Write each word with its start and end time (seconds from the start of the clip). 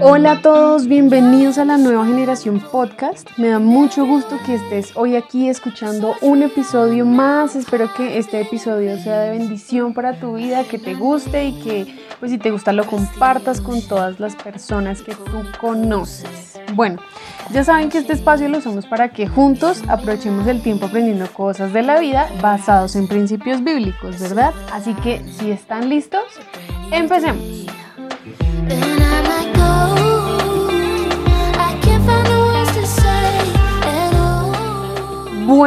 Hola 0.00 0.32
a 0.32 0.42
todos, 0.42 0.86
bienvenidos 0.86 1.58
a 1.58 1.64
la 1.64 1.76
nueva 1.76 2.06
generación 2.06 2.60
podcast. 2.60 3.28
Me 3.36 3.48
da 3.48 3.58
mucho 3.58 4.06
gusto 4.06 4.38
que 4.46 4.54
estés 4.54 4.96
hoy 4.96 5.16
aquí 5.16 5.48
escuchando 5.48 6.14
un 6.20 6.42
episodio 6.42 7.04
más. 7.04 7.56
Espero 7.56 7.92
que 7.94 8.18
este 8.18 8.40
episodio 8.40 8.96
sea 8.98 9.20
de 9.20 9.30
bendición 9.38 9.94
para 9.94 10.20
tu 10.20 10.34
vida, 10.34 10.62
que 10.64 10.78
te 10.78 10.94
guste 10.94 11.46
y 11.46 11.60
que 11.60 11.98
pues 12.20 12.30
si 12.30 12.38
te 12.38 12.50
gusta 12.52 12.72
lo 12.72 12.86
compartas 12.86 13.60
con 13.60 13.82
todas 13.82 14.20
las 14.20 14.36
personas 14.36 15.02
que 15.02 15.14
tú 15.14 15.42
conoces. 15.60 16.60
Bueno, 16.74 17.00
ya 17.50 17.64
saben 17.64 17.88
que 17.88 17.98
este 17.98 18.12
espacio 18.12 18.48
lo 18.48 18.58
usamos 18.58 18.86
para 18.86 19.08
que 19.08 19.26
juntos 19.26 19.82
aprovechemos 19.88 20.46
el 20.46 20.62
tiempo 20.62 20.86
aprendiendo 20.86 21.26
cosas 21.32 21.72
de 21.72 21.82
la 21.82 21.98
vida 21.98 22.28
basados 22.40 22.94
en 22.94 23.08
principios 23.08 23.64
bíblicos, 23.64 24.20
¿verdad? 24.20 24.52
Así 24.72 24.94
que 24.94 25.24
si 25.38 25.50
están 25.50 25.88
listos, 25.88 26.22
empecemos. 26.92 27.66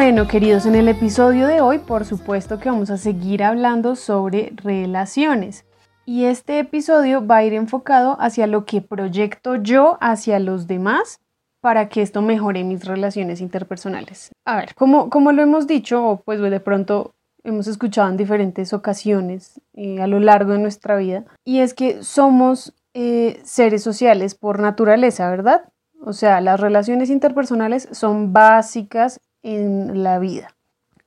Bueno, 0.03 0.27
queridos, 0.27 0.65
en 0.65 0.73
el 0.73 0.87
episodio 0.87 1.45
de 1.45 1.61
hoy, 1.61 1.77
por 1.77 2.05
supuesto 2.05 2.59
que 2.59 2.71
vamos 2.71 2.89
a 2.89 2.97
seguir 2.97 3.43
hablando 3.43 3.95
sobre 3.95 4.51
relaciones. 4.55 5.63
Y 6.07 6.25
este 6.25 6.57
episodio 6.57 7.23
va 7.23 7.37
a 7.37 7.43
ir 7.43 7.53
enfocado 7.53 8.17
hacia 8.19 8.47
lo 8.47 8.65
que 8.65 8.81
proyecto 8.81 9.57
yo 9.57 9.99
hacia 10.01 10.39
los 10.39 10.65
demás 10.65 11.19
para 11.61 11.87
que 11.87 12.01
esto 12.01 12.23
mejore 12.23 12.63
mis 12.63 12.83
relaciones 12.83 13.41
interpersonales. 13.41 14.31
A 14.43 14.55
ver, 14.55 14.73
como, 14.73 15.11
como 15.11 15.33
lo 15.33 15.43
hemos 15.43 15.67
dicho, 15.67 16.03
o 16.03 16.17
pues 16.23 16.41
de 16.41 16.59
pronto 16.59 17.13
hemos 17.43 17.67
escuchado 17.67 18.09
en 18.09 18.17
diferentes 18.17 18.73
ocasiones 18.73 19.61
eh, 19.75 20.01
a 20.01 20.07
lo 20.07 20.19
largo 20.19 20.53
de 20.53 20.59
nuestra 20.59 20.95
vida, 20.95 21.25
y 21.45 21.59
es 21.59 21.75
que 21.75 22.01
somos 22.01 22.73
eh, 22.95 23.39
seres 23.43 23.83
sociales 23.83 24.33
por 24.33 24.61
naturaleza, 24.61 25.29
¿verdad? 25.29 25.65
O 26.03 26.13
sea, 26.13 26.41
las 26.41 26.59
relaciones 26.59 27.11
interpersonales 27.11 27.87
son 27.91 28.33
básicas 28.33 29.19
en 29.43 30.03
la 30.03 30.19
vida. 30.19 30.55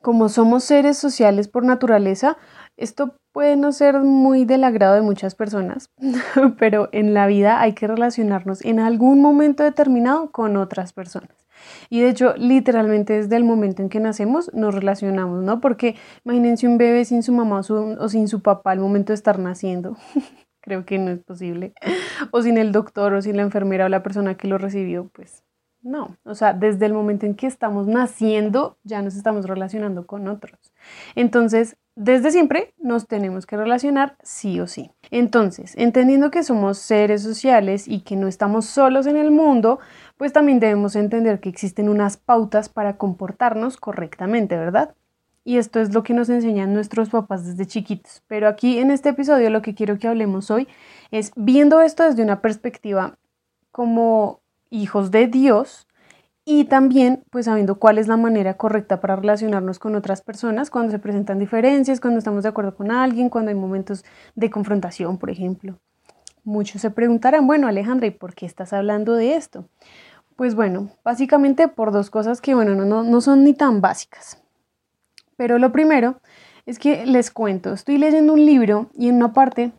Como 0.00 0.28
somos 0.28 0.64
seres 0.64 0.98
sociales 0.98 1.48
por 1.48 1.64
naturaleza, 1.64 2.36
esto 2.76 3.16
puede 3.32 3.56
no 3.56 3.72
ser 3.72 4.00
muy 4.00 4.44
del 4.44 4.64
agrado 4.64 4.94
de 4.94 5.00
muchas 5.00 5.34
personas, 5.34 5.90
pero 6.58 6.88
en 6.92 7.14
la 7.14 7.26
vida 7.26 7.60
hay 7.60 7.72
que 7.72 7.86
relacionarnos 7.86 8.64
en 8.64 8.80
algún 8.80 9.20
momento 9.20 9.64
determinado 9.64 10.30
con 10.30 10.56
otras 10.56 10.92
personas. 10.92 11.44
Y 11.88 12.00
de 12.00 12.10
hecho, 12.10 12.34
literalmente 12.36 13.14
desde 13.14 13.36
el 13.36 13.44
momento 13.44 13.82
en 13.82 13.88
que 13.88 14.00
nacemos 14.00 14.52
nos 14.54 14.74
relacionamos, 14.74 15.42
¿no? 15.42 15.60
Porque 15.60 15.96
imagínense 16.24 16.68
un 16.68 16.78
bebé 16.78 17.04
sin 17.04 17.22
su 17.22 17.32
mamá 17.32 17.60
o, 17.60 18.08
sin 18.08 18.28
su 18.28 18.42
papá 18.42 18.72
al 18.72 18.80
momento 18.80 19.12
de 19.12 19.16
estar 19.16 19.38
naciendo. 19.38 19.96
Creo 20.60 20.84
que 20.84 20.98
no 20.98 21.10
es 21.10 21.22
posible. 21.22 21.74
O 22.30 22.42
sin 22.42 22.56
el 22.58 22.72
doctor 22.72 23.14
o 23.14 23.22
sin 23.22 23.36
la 23.36 23.42
enfermera 23.42 23.86
o 23.86 23.88
la 23.88 24.02
persona 24.02 24.36
que 24.36 24.48
lo 24.48 24.58
recibió, 24.58 25.08
pues 25.12 25.44
no, 25.84 26.16
o 26.24 26.34
sea, 26.34 26.54
desde 26.54 26.86
el 26.86 26.94
momento 26.94 27.26
en 27.26 27.34
que 27.34 27.46
estamos 27.46 27.86
naciendo 27.86 28.78
ya 28.84 29.02
nos 29.02 29.16
estamos 29.16 29.46
relacionando 29.46 30.06
con 30.06 30.28
otros. 30.28 30.58
Entonces, 31.14 31.76
desde 31.94 32.30
siempre 32.30 32.72
nos 32.78 33.06
tenemos 33.06 33.44
que 33.44 33.58
relacionar 33.58 34.16
sí 34.22 34.60
o 34.60 34.66
sí. 34.66 34.90
Entonces, 35.10 35.74
entendiendo 35.76 36.30
que 36.30 36.42
somos 36.42 36.78
seres 36.78 37.22
sociales 37.22 37.86
y 37.86 38.00
que 38.00 38.16
no 38.16 38.28
estamos 38.28 38.64
solos 38.64 39.06
en 39.06 39.18
el 39.18 39.30
mundo, 39.30 39.78
pues 40.16 40.32
también 40.32 40.58
debemos 40.58 40.96
entender 40.96 41.38
que 41.38 41.50
existen 41.50 41.90
unas 41.90 42.16
pautas 42.16 42.70
para 42.70 42.96
comportarnos 42.96 43.76
correctamente, 43.76 44.56
¿verdad? 44.56 44.94
Y 45.44 45.58
esto 45.58 45.80
es 45.80 45.92
lo 45.92 46.02
que 46.02 46.14
nos 46.14 46.30
enseñan 46.30 46.72
nuestros 46.72 47.10
papás 47.10 47.44
desde 47.44 47.66
chiquitos. 47.66 48.22
Pero 48.26 48.48
aquí 48.48 48.78
en 48.78 48.90
este 48.90 49.10
episodio 49.10 49.50
lo 49.50 49.60
que 49.60 49.74
quiero 49.74 49.98
que 49.98 50.08
hablemos 50.08 50.50
hoy 50.50 50.66
es 51.10 51.30
viendo 51.36 51.82
esto 51.82 52.04
desde 52.04 52.22
una 52.22 52.40
perspectiva 52.40 53.18
como 53.70 54.40
hijos 54.74 55.10
de 55.10 55.26
Dios 55.26 55.86
y 56.44 56.64
también 56.64 57.24
pues 57.30 57.46
sabiendo 57.46 57.76
cuál 57.76 57.98
es 57.98 58.06
la 58.06 58.16
manera 58.16 58.54
correcta 58.54 59.00
para 59.00 59.16
relacionarnos 59.16 59.78
con 59.78 59.94
otras 59.94 60.20
personas 60.20 60.70
cuando 60.70 60.92
se 60.92 60.98
presentan 60.98 61.38
diferencias, 61.38 62.00
cuando 62.00 62.18
estamos 62.18 62.42
de 62.42 62.50
acuerdo 62.50 62.74
con 62.74 62.90
alguien, 62.90 63.30
cuando 63.30 63.50
hay 63.50 63.54
momentos 63.54 64.04
de 64.34 64.50
confrontación, 64.50 65.16
por 65.18 65.30
ejemplo. 65.30 65.78
Muchos 66.42 66.82
se 66.82 66.90
preguntarán, 66.90 67.46
bueno 67.46 67.66
Alejandra, 67.66 68.06
¿y 68.06 68.10
por 68.10 68.34
qué 68.34 68.44
estás 68.44 68.72
hablando 68.74 69.14
de 69.14 69.36
esto? 69.36 69.66
Pues 70.36 70.54
bueno, 70.54 70.90
básicamente 71.02 71.68
por 71.68 71.92
dos 71.92 72.10
cosas 72.10 72.40
que 72.40 72.54
bueno, 72.54 72.74
no, 72.74 73.02
no 73.02 73.20
son 73.20 73.44
ni 73.44 73.54
tan 73.54 73.80
básicas. 73.80 74.42
Pero 75.36 75.58
lo 75.58 75.72
primero 75.72 76.20
es 76.66 76.78
que 76.78 77.06
les 77.06 77.30
cuento, 77.30 77.72
estoy 77.72 77.96
leyendo 77.96 78.34
un 78.34 78.44
libro 78.44 78.90
y 78.98 79.08
en 79.08 79.16
una 79.16 79.32
parte 79.32 79.72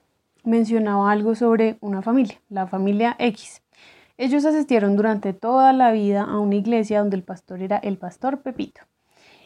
mencionaba 0.44 1.12
algo 1.12 1.36
sobre 1.36 1.78
una 1.82 2.02
familia, 2.02 2.40
la 2.50 2.66
familia 2.68 3.16
X. 3.20 3.62
Ellos 4.18 4.46
asistieron 4.46 4.96
durante 4.96 5.34
toda 5.34 5.74
la 5.74 5.92
vida 5.92 6.24
a 6.24 6.40
una 6.40 6.56
iglesia 6.56 7.00
donde 7.00 7.18
el 7.18 7.24
pastor 7.24 7.62
era 7.62 7.78
el 7.78 7.98
pastor 7.98 8.42
Pepito. 8.42 8.82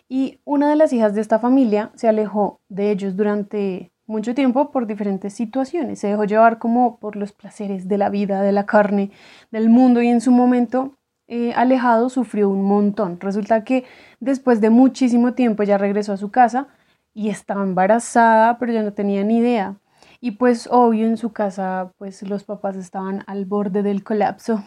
Y 0.07 0.39
una 0.45 0.69
de 0.69 0.75
las 0.75 0.93
hijas 0.93 1.13
de 1.13 1.21
esta 1.21 1.39
familia 1.39 1.91
se 1.95 2.07
alejó 2.07 2.59
de 2.69 2.91
ellos 2.91 3.15
durante 3.15 3.91
mucho 4.05 4.33
tiempo 4.33 4.71
por 4.71 4.87
diferentes 4.87 5.33
situaciones. 5.33 5.99
Se 5.99 6.07
dejó 6.07 6.23
llevar 6.25 6.57
como 6.57 6.97
por 6.97 7.15
los 7.15 7.31
placeres 7.31 7.87
de 7.87 7.97
la 7.97 8.09
vida, 8.09 8.41
de 8.41 8.51
la 8.51 8.65
carne, 8.65 9.11
del 9.51 9.69
mundo 9.69 10.01
y 10.01 10.07
en 10.07 10.21
su 10.21 10.31
momento 10.31 10.95
eh, 11.27 11.53
alejado 11.55 12.09
sufrió 12.09 12.49
un 12.49 12.63
montón. 12.63 13.19
Resulta 13.19 13.63
que 13.63 13.85
después 14.19 14.61
de 14.61 14.71
muchísimo 14.71 15.33
tiempo 15.33 15.61
ella 15.61 15.77
regresó 15.77 16.13
a 16.13 16.17
su 16.17 16.31
casa 16.31 16.67
y 17.13 17.29
estaba 17.29 17.63
embarazada, 17.63 18.57
pero 18.57 18.71
ya 18.73 18.81
no 18.81 18.93
tenía 18.93 19.23
ni 19.23 19.37
idea. 19.37 19.75
Y 20.21 20.31
pues 20.31 20.67
obvio 20.71 21.05
en 21.05 21.17
su 21.17 21.31
casa 21.31 21.93
pues 21.97 22.23
los 22.23 22.43
papás 22.43 22.75
estaban 22.75 23.23
al 23.27 23.45
borde 23.45 23.83
del 23.83 24.03
colapso 24.03 24.63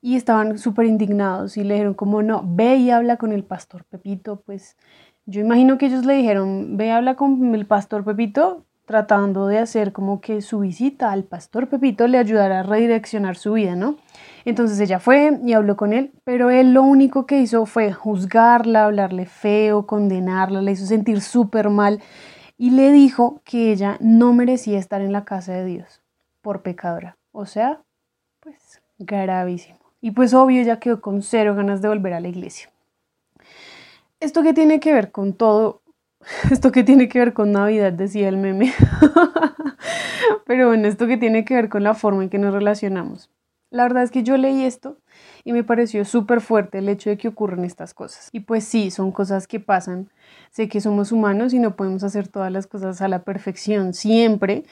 y 0.00 0.16
estaban 0.16 0.58
súper 0.58 0.84
indignados 0.84 1.56
y 1.56 1.64
le 1.64 1.74
dijeron 1.74 1.94
como 1.94 2.22
no, 2.22 2.42
ve 2.44 2.76
y 2.76 2.90
habla 2.90 3.16
con 3.16 3.32
el 3.32 3.42
pastor 3.42 3.84
Pepito, 3.84 4.42
pues 4.44 4.76
yo 5.24 5.40
imagino 5.40 5.78
que 5.78 5.86
ellos 5.86 6.04
le 6.04 6.12
dijeron, 6.12 6.76
ve 6.76 6.88
y 6.88 6.90
habla 6.90 7.14
con 7.14 7.54
el 7.54 7.66
pastor 7.66 8.04
Pepito 8.04 8.66
tratando 8.84 9.46
de 9.46 9.58
hacer 9.58 9.92
como 9.92 10.20
que 10.20 10.42
su 10.42 10.60
visita 10.60 11.10
al 11.10 11.24
pastor 11.24 11.68
Pepito 11.68 12.06
le 12.06 12.18
ayudara 12.18 12.60
a 12.60 12.62
redireccionar 12.62 13.36
su 13.36 13.54
vida, 13.54 13.76
¿no? 13.76 13.96
Entonces 14.44 14.78
ella 14.78 14.98
fue 14.98 15.40
y 15.42 15.54
habló 15.54 15.76
con 15.76 15.94
él, 15.94 16.12
pero 16.24 16.50
él 16.50 16.74
lo 16.74 16.82
único 16.82 17.24
que 17.24 17.40
hizo 17.40 17.64
fue 17.64 17.92
juzgarla, 17.92 18.84
hablarle 18.84 19.24
feo, 19.24 19.86
condenarla, 19.86 20.60
le 20.60 20.72
hizo 20.72 20.84
sentir 20.84 21.22
súper 21.22 21.70
mal 21.70 22.02
y 22.56 22.70
le 22.70 22.92
dijo 22.92 23.40
que 23.44 23.72
ella 23.72 23.96
no 24.00 24.32
merecía 24.32 24.78
estar 24.78 25.00
en 25.00 25.12
la 25.12 25.24
casa 25.24 25.52
de 25.52 25.64
Dios 25.64 26.02
por 26.40 26.62
pecadora. 26.62 27.16
O 27.32 27.46
sea, 27.46 27.82
pues 28.40 28.80
gravísimo. 28.98 29.78
Y 30.00 30.12
pues 30.12 30.34
obvio 30.34 30.60
ella 30.60 30.78
quedó 30.78 31.00
con 31.00 31.22
cero 31.22 31.54
ganas 31.54 31.82
de 31.82 31.88
volver 31.88 32.12
a 32.14 32.20
la 32.20 32.28
iglesia. 32.28 32.70
¿Esto 34.20 34.42
qué 34.42 34.52
tiene 34.52 34.80
que 34.80 34.92
ver 34.92 35.10
con 35.10 35.32
todo? 35.32 35.82
¿Esto 36.50 36.72
qué 36.72 36.84
tiene 36.84 37.08
que 37.08 37.18
ver 37.18 37.32
con 37.32 37.52
Navidad? 37.52 37.92
Decía 37.92 38.28
el 38.28 38.36
meme. 38.36 38.72
Pero 40.46 40.68
bueno, 40.68 40.88
esto 40.88 41.06
que 41.06 41.16
tiene 41.16 41.44
que 41.44 41.54
ver 41.54 41.68
con 41.68 41.82
la 41.82 41.94
forma 41.94 42.22
en 42.22 42.30
que 42.30 42.38
nos 42.38 42.52
relacionamos. 42.52 43.30
La 43.70 43.82
verdad 43.82 44.02
es 44.02 44.10
que 44.10 44.22
yo 44.22 44.36
leí 44.36 44.64
esto 44.64 44.98
y 45.44 45.52
me 45.52 45.62
pareció 45.62 46.04
súper 46.04 46.40
fuerte 46.40 46.78
el 46.78 46.88
hecho 46.88 47.10
de 47.10 47.18
que 47.18 47.28
ocurran 47.28 47.64
estas 47.64 47.92
cosas. 47.92 48.30
Y 48.32 48.40
pues 48.40 48.64
sí, 48.64 48.90
son 48.90 49.12
cosas 49.12 49.46
que 49.46 49.60
pasan. 49.60 50.08
Sé 50.50 50.68
que 50.68 50.80
somos 50.80 51.12
humanos 51.12 51.52
y 51.52 51.58
no 51.58 51.76
podemos 51.76 52.02
hacer 52.02 52.28
todas 52.28 52.50
las 52.50 52.66
cosas 52.66 53.02
a 53.02 53.08
la 53.08 53.22
perfección 53.22 53.92
siempre. 53.92 54.64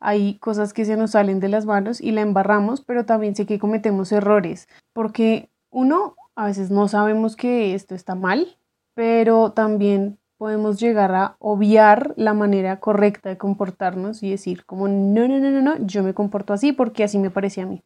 Hay 0.00 0.38
cosas 0.38 0.72
que 0.74 0.84
se 0.84 0.96
nos 0.96 1.12
salen 1.12 1.40
de 1.40 1.48
las 1.48 1.64
manos 1.64 2.00
y 2.00 2.12
la 2.12 2.20
embarramos, 2.20 2.82
pero 2.82 3.06
también 3.06 3.34
sé 3.34 3.46
que 3.46 3.58
cometemos 3.58 4.12
errores, 4.12 4.68
porque 4.92 5.50
uno, 5.70 6.14
a 6.36 6.44
veces 6.46 6.70
no 6.70 6.86
sabemos 6.88 7.34
que 7.34 7.74
esto 7.74 7.94
está 7.94 8.14
mal, 8.14 8.58
pero 8.94 9.52
también 9.52 10.18
podemos 10.36 10.78
llegar 10.78 11.12
a 11.14 11.36
obviar 11.40 12.14
la 12.16 12.32
manera 12.32 12.78
correcta 12.78 13.28
de 13.28 13.38
comportarnos 13.38 14.22
y 14.22 14.30
decir 14.30 14.64
como 14.64 14.86
no, 14.86 15.26
no, 15.26 15.38
no, 15.40 15.50
no, 15.50 15.62
no, 15.62 15.84
yo 15.84 16.04
me 16.04 16.14
comporto 16.14 16.52
así 16.52 16.72
porque 16.72 17.02
así 17.02 17.18
me 17.18 17.30
parece 17.30 17.62
a 17.62 17.66
mí. 17.66 17.82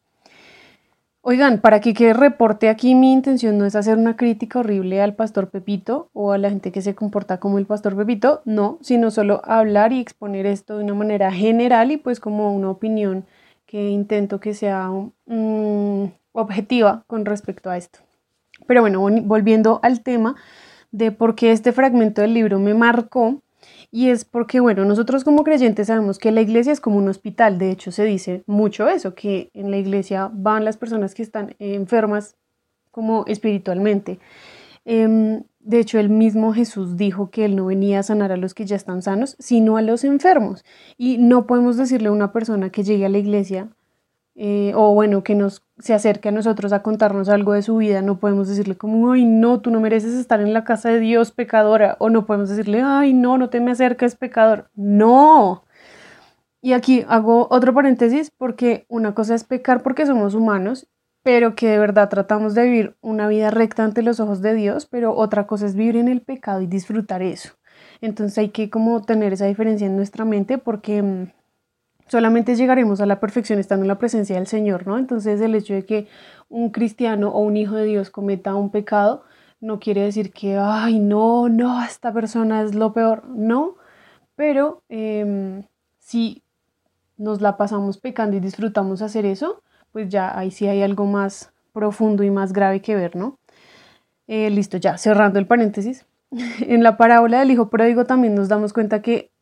Oigan, 1.25 1.61
para 1.61 1.79
que 1.79 1.93
quede 1.93 2.11
reporte 2.11 2.67
aquí, 2.67 2.95
mi 2.95 3.13
intención 3.13 3.57
no 3.57 3.65
es 3.65 3.77
hacer 3.77 3.97
una 3.97 4.17
crítica 4.17 4.59
horrible 4.59 5.01
al 5.01 5.15
pastor 5.15 5.49
Pepito 5.49 6.09
o 6.11 6.33
a 6.33 6.37
la 6.37 6.49
gente 6.49 6.73
que 6.73 6.81
se 6.81 6.95
comporta 6.95 7.39
como 7.39 7.59
el 7.59 7.65
pastor 7.65 7.95
Pepito, 7.95 8.41
no, 8.43 8.77
sino 8.81 9.09
solo 9.09 9.41
hablar 9.45 9.93
y 9.93 10.01
exponer 10.01 10.45
esto 10.45 10.77
de 10.77 10.83
una 10.83 10.95
manera 10.95 11.31
general 11.31 11.93
y 11.93 11.97
pues 11.97 12.19
como 12.19 12.53
una 12.53 12.69
opinión 12.69 13.25
que 13.65 13.87
intento 13.87 14.41
que 14.41 14.53
sea 14.53 14.89
mm, 15.27 16.07
objetiva 16.33 17.05
con 17.07 17.23
respecto 17.23 17.69
a 17.69 17.77
esto. 17.77 17.99
Pero 18.67 18.81
bueno, 18.81 18.99
volviendo 19.23 19.79
al 19.81 20.01
tema 20.01 20.35
de 20.91 21.13
por 21.13 21.35
qué 21.35 21.53
este 21.53 21.71
fragmento 21.71 22.21
del 22.21 22.33
libro 22.33 22.59
me 22.59 22.73
marcó, 22.73 23.41
y 23.95 24.09
es 24.09 24.25
porque, 24.25 24.59
bueno, 24.59 24.85
nosotros 24.85 25.23
como 25.23 25.43
creyentes 25.43 25.85
sabemos 25.85 26.17
que 26.17 26.31
la 26.31 26.41
iglesia 26.41 26.73
es 26.73 26.81
como 26.81 26.97
un 26.97 27.07
hospital. 27.09 27.59
De 27.59 27.69
hecho, 27.69 27.91
se 27.91 28.03
dice 28.03 28.43
mucho 28.47 28.89
eso, 28.89 29.13
que 29.13 29.51
en 29.53 29.69
la 29.69 29.77
iglesia 29.77 30.31
van 30.33 30.65
las 30.65 30.77
personas 30.77 31.13
que 31.13 31.21
están 31.21 31.55
enfermas 31.59 32.35
como 32.89 33.23
espiritualmente. 33.27 34.17
Em, 34.83 35.43
de 35.59 35.79
hecho, 35.79 35.99
el 35.99 36.09
mismo 36.09 36.53
Jesús 36.53 36.97
dijo 36.97 37.29
que 37.29 37.45
Él 37.45 37.55
no 37.55 37.67
venía 37.67 37.99
a 37.99 38.03
sanar 38.03 38.31
a 38.31 38.37
los 38.37 38.55
que 38.55 38.65
ya 38.65 38.75
están 38.75 39.03
sanos, 39.03 39.35
sino 39.37 39.77
a 39.77 39.83
los 39.83 40.03
enfermos. 40.03 40.65
Y 40.97 41.19
no 41.19 41.45
podemos 41.45 41.77
decirle 41.77 42.07
a 42.07 42.13
una 42.13 42.33
persona 42.33 42.71
que 42.71 42.83
llegue 42.83 43.05
a 43.05 43.09
la 43.09 43.19
iglesia 43.19 43.69
eh, 44.35 44.73
o 44.75 44.93
bueno, 44.93 45.23
que 45.23 45.35
nos 45.35 45.63
se 45.79 45.93
acerque 45.93 46.29
a 46.29 46.31
nosotros 46.31 46.73
a 46.73 46.81
contarnos 46.81 47.29
algo 47.29 47.53
de 47.53 47.61
su 47.61 47.77
vida, 47.77 48.01
no 48.01 48.19
podemos 48.19 48.47
decirle 48.47 48.77
como, 48.77 49.11
ay, 49.11 49.25
no, 49.25 49.59
tú 49.61 49.71
no 49.71 49.79
mereces 49.79 50.13
estar 50.13 50.39
en 50.41 50.53
la 50.53 50.63
casa 50.63 50.89
de 50.89 50.99
Dios 50.99 51.31
pecadora, 51.31 51.97
o 51.99 52.09
no 52.09 52.25
podemos 52.25 52.49
decirle, 52.49 52.81
ay, 52.83 53.13
no, 53.13 53.37
no 53.37 53.49
te 53.49 53.59
me 53.59 53.71
acerques 53.71 54.15
pecador. 54.15 54.69
No. 54.75 55.63
Y 56.61 56.73
aquí 56.73 57.03
hago 57.09 57.47
otro 57.51 57.73
paréntesis 57.73 58.31
porque 58.31 58.85
una 58.87 59.13
cosa 59.13 59.35
es 59.35 59.43
pecar 59.43 59.83
porque 59.83 60.05
somos 60.05 60.33
humanos, 60.33 60.87
pero 61.21 61.55
que 61.55 61.67
de 61.67 61.77
verdad 61.77 62.09
tratamos 62.09 62.53
de 62.55 62.63
vivir 62.63 62.95
una 63.01 63.27
vida 63.27 63.51
recta 63.51 63.83
ante 63.83 64.01
los 64.01 64.19
ojos 64.19 64.41
de 64.41 64.53
Dios, 64.53 64.85
pero 64.85 65.15
otra 65.15 65.45
cosa 65.45 65.65
es 65.65 65.75
vivir 65.75 65.97
en 65.97 66.07
el 66.07 66.21
pecado 66.21 66.61
y 66.61 66.67
disfrutar 66.67 67.21
eso. 67.21 67.53
Entonces 68.01 68.37
hay 68.37 68.49
que 68.49 68.69
como 68.69 69.01
tener 69.01 69.33
esa 69.33 69.45
diferencia 69.45 69.87
en 69.87 69.95
nuestra 69.95 70.25
mente 70.25 70.57
porque 70.57 71.01
mm, 71.01 71.31
solamente 72.13 72.55
llegaremos 72.55 73.01
a 73.01 73.07
la 73.07 73.19
perfección 73.19 73.57
estando 73.57 73.85
en 73.85 73.87
la 73.87 73.97
presencia 73.97 74.35
del 74.35 74.45
Señor, 74.45 74.85
¿no? 74.85 74.99
Entonces 74.99 75.41
el 75.41 75.55
hecho 75.55 75.73
de 75.73 75.83
que 75.83 76.07
un 76.47 76.69
cristiano 76.69 77.29
o 77.29 77.39
un 77.39 77.57
hijo 77.57 77.73
de 77.73 77.85
Dios 77.85 78.11
cometa 78.11 78.53
un 78.53 78.69
pecado 78.69 79.23
no 79.61 79.79
quiere 79.79 80.01
decir 80.01 80.31
que, 80.31 80.55
ay, 80.55 80.99
no, 80.99 81.49
no, 81.49 81.83
esta 81.83 82.13
persona 82.13 82.61
es 82.61 82.75
lo 82.75 82.93
peor, 82.93 83.27
no, 83.29 83.77
pero 84.35 84.83
em, 84.89 85.63
si 85.97 86.43
nos 87.17 87.41
la 87.41 87.57
pasamos 87.57 87.97
pecando 87.97 88.37
y 88.37 88.39
disfrutamos 88.39 89.01
hacer 89.01 89.25
eso, 89.25 89.63
pues 89.91 90.07
ya 90.07 90.37
ahí 90.37 90.51
sí 90.51 90.67
hay 90.67 90.83
algo 90.83 91.05
más 91.05 91.51
profundo 91.73 92.21
y 92.23 92.29
más 92.29 92.53
grave 92.53 92.79
que 92.79 92.95
ver, 92.95 93.15
¿no? 93.15 93.39
Eh, 94.27 94.51
listo, 94.51 94.77
ya 94.77 94.99
cerrando 94.99 95.39
el 95.39 95.47
paréntesis. 95.47 96.05
en 96.59 96.83
la 96.83 96.95
parábola 96.95 97.39
del 97.39 97.49
hijo 97.49 97.71
pródigo 97.71 98.05
también 98.05 98.35
nos 98.35 98.49
damos 98.49 98.71
cuenta 98.71 99.01
que 99.01 99.32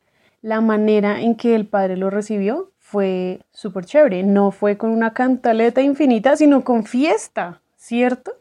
la 0.42 0.60
manera 0.60 1.20
en 1.20 1.36
que 1.36 1.54
el 1.54 1.66
padre 1.66 1.96
lo 1.96 2.10
recibió 2.10 2.72
fue 2.78 3.40
súper 3.52 3.86
chévere. 3.86 4.22
No 4.22 4.50
fue 4.50 4.76
con 4.76 4.90
una 4.90 5.14
cantaleta 5.14 5.80
infinita, 5.80 6.36
sino 6.36 6.62
con 6.62 6.84
fiesta, 6.84 7.62
¿cierto? 7.76 8.34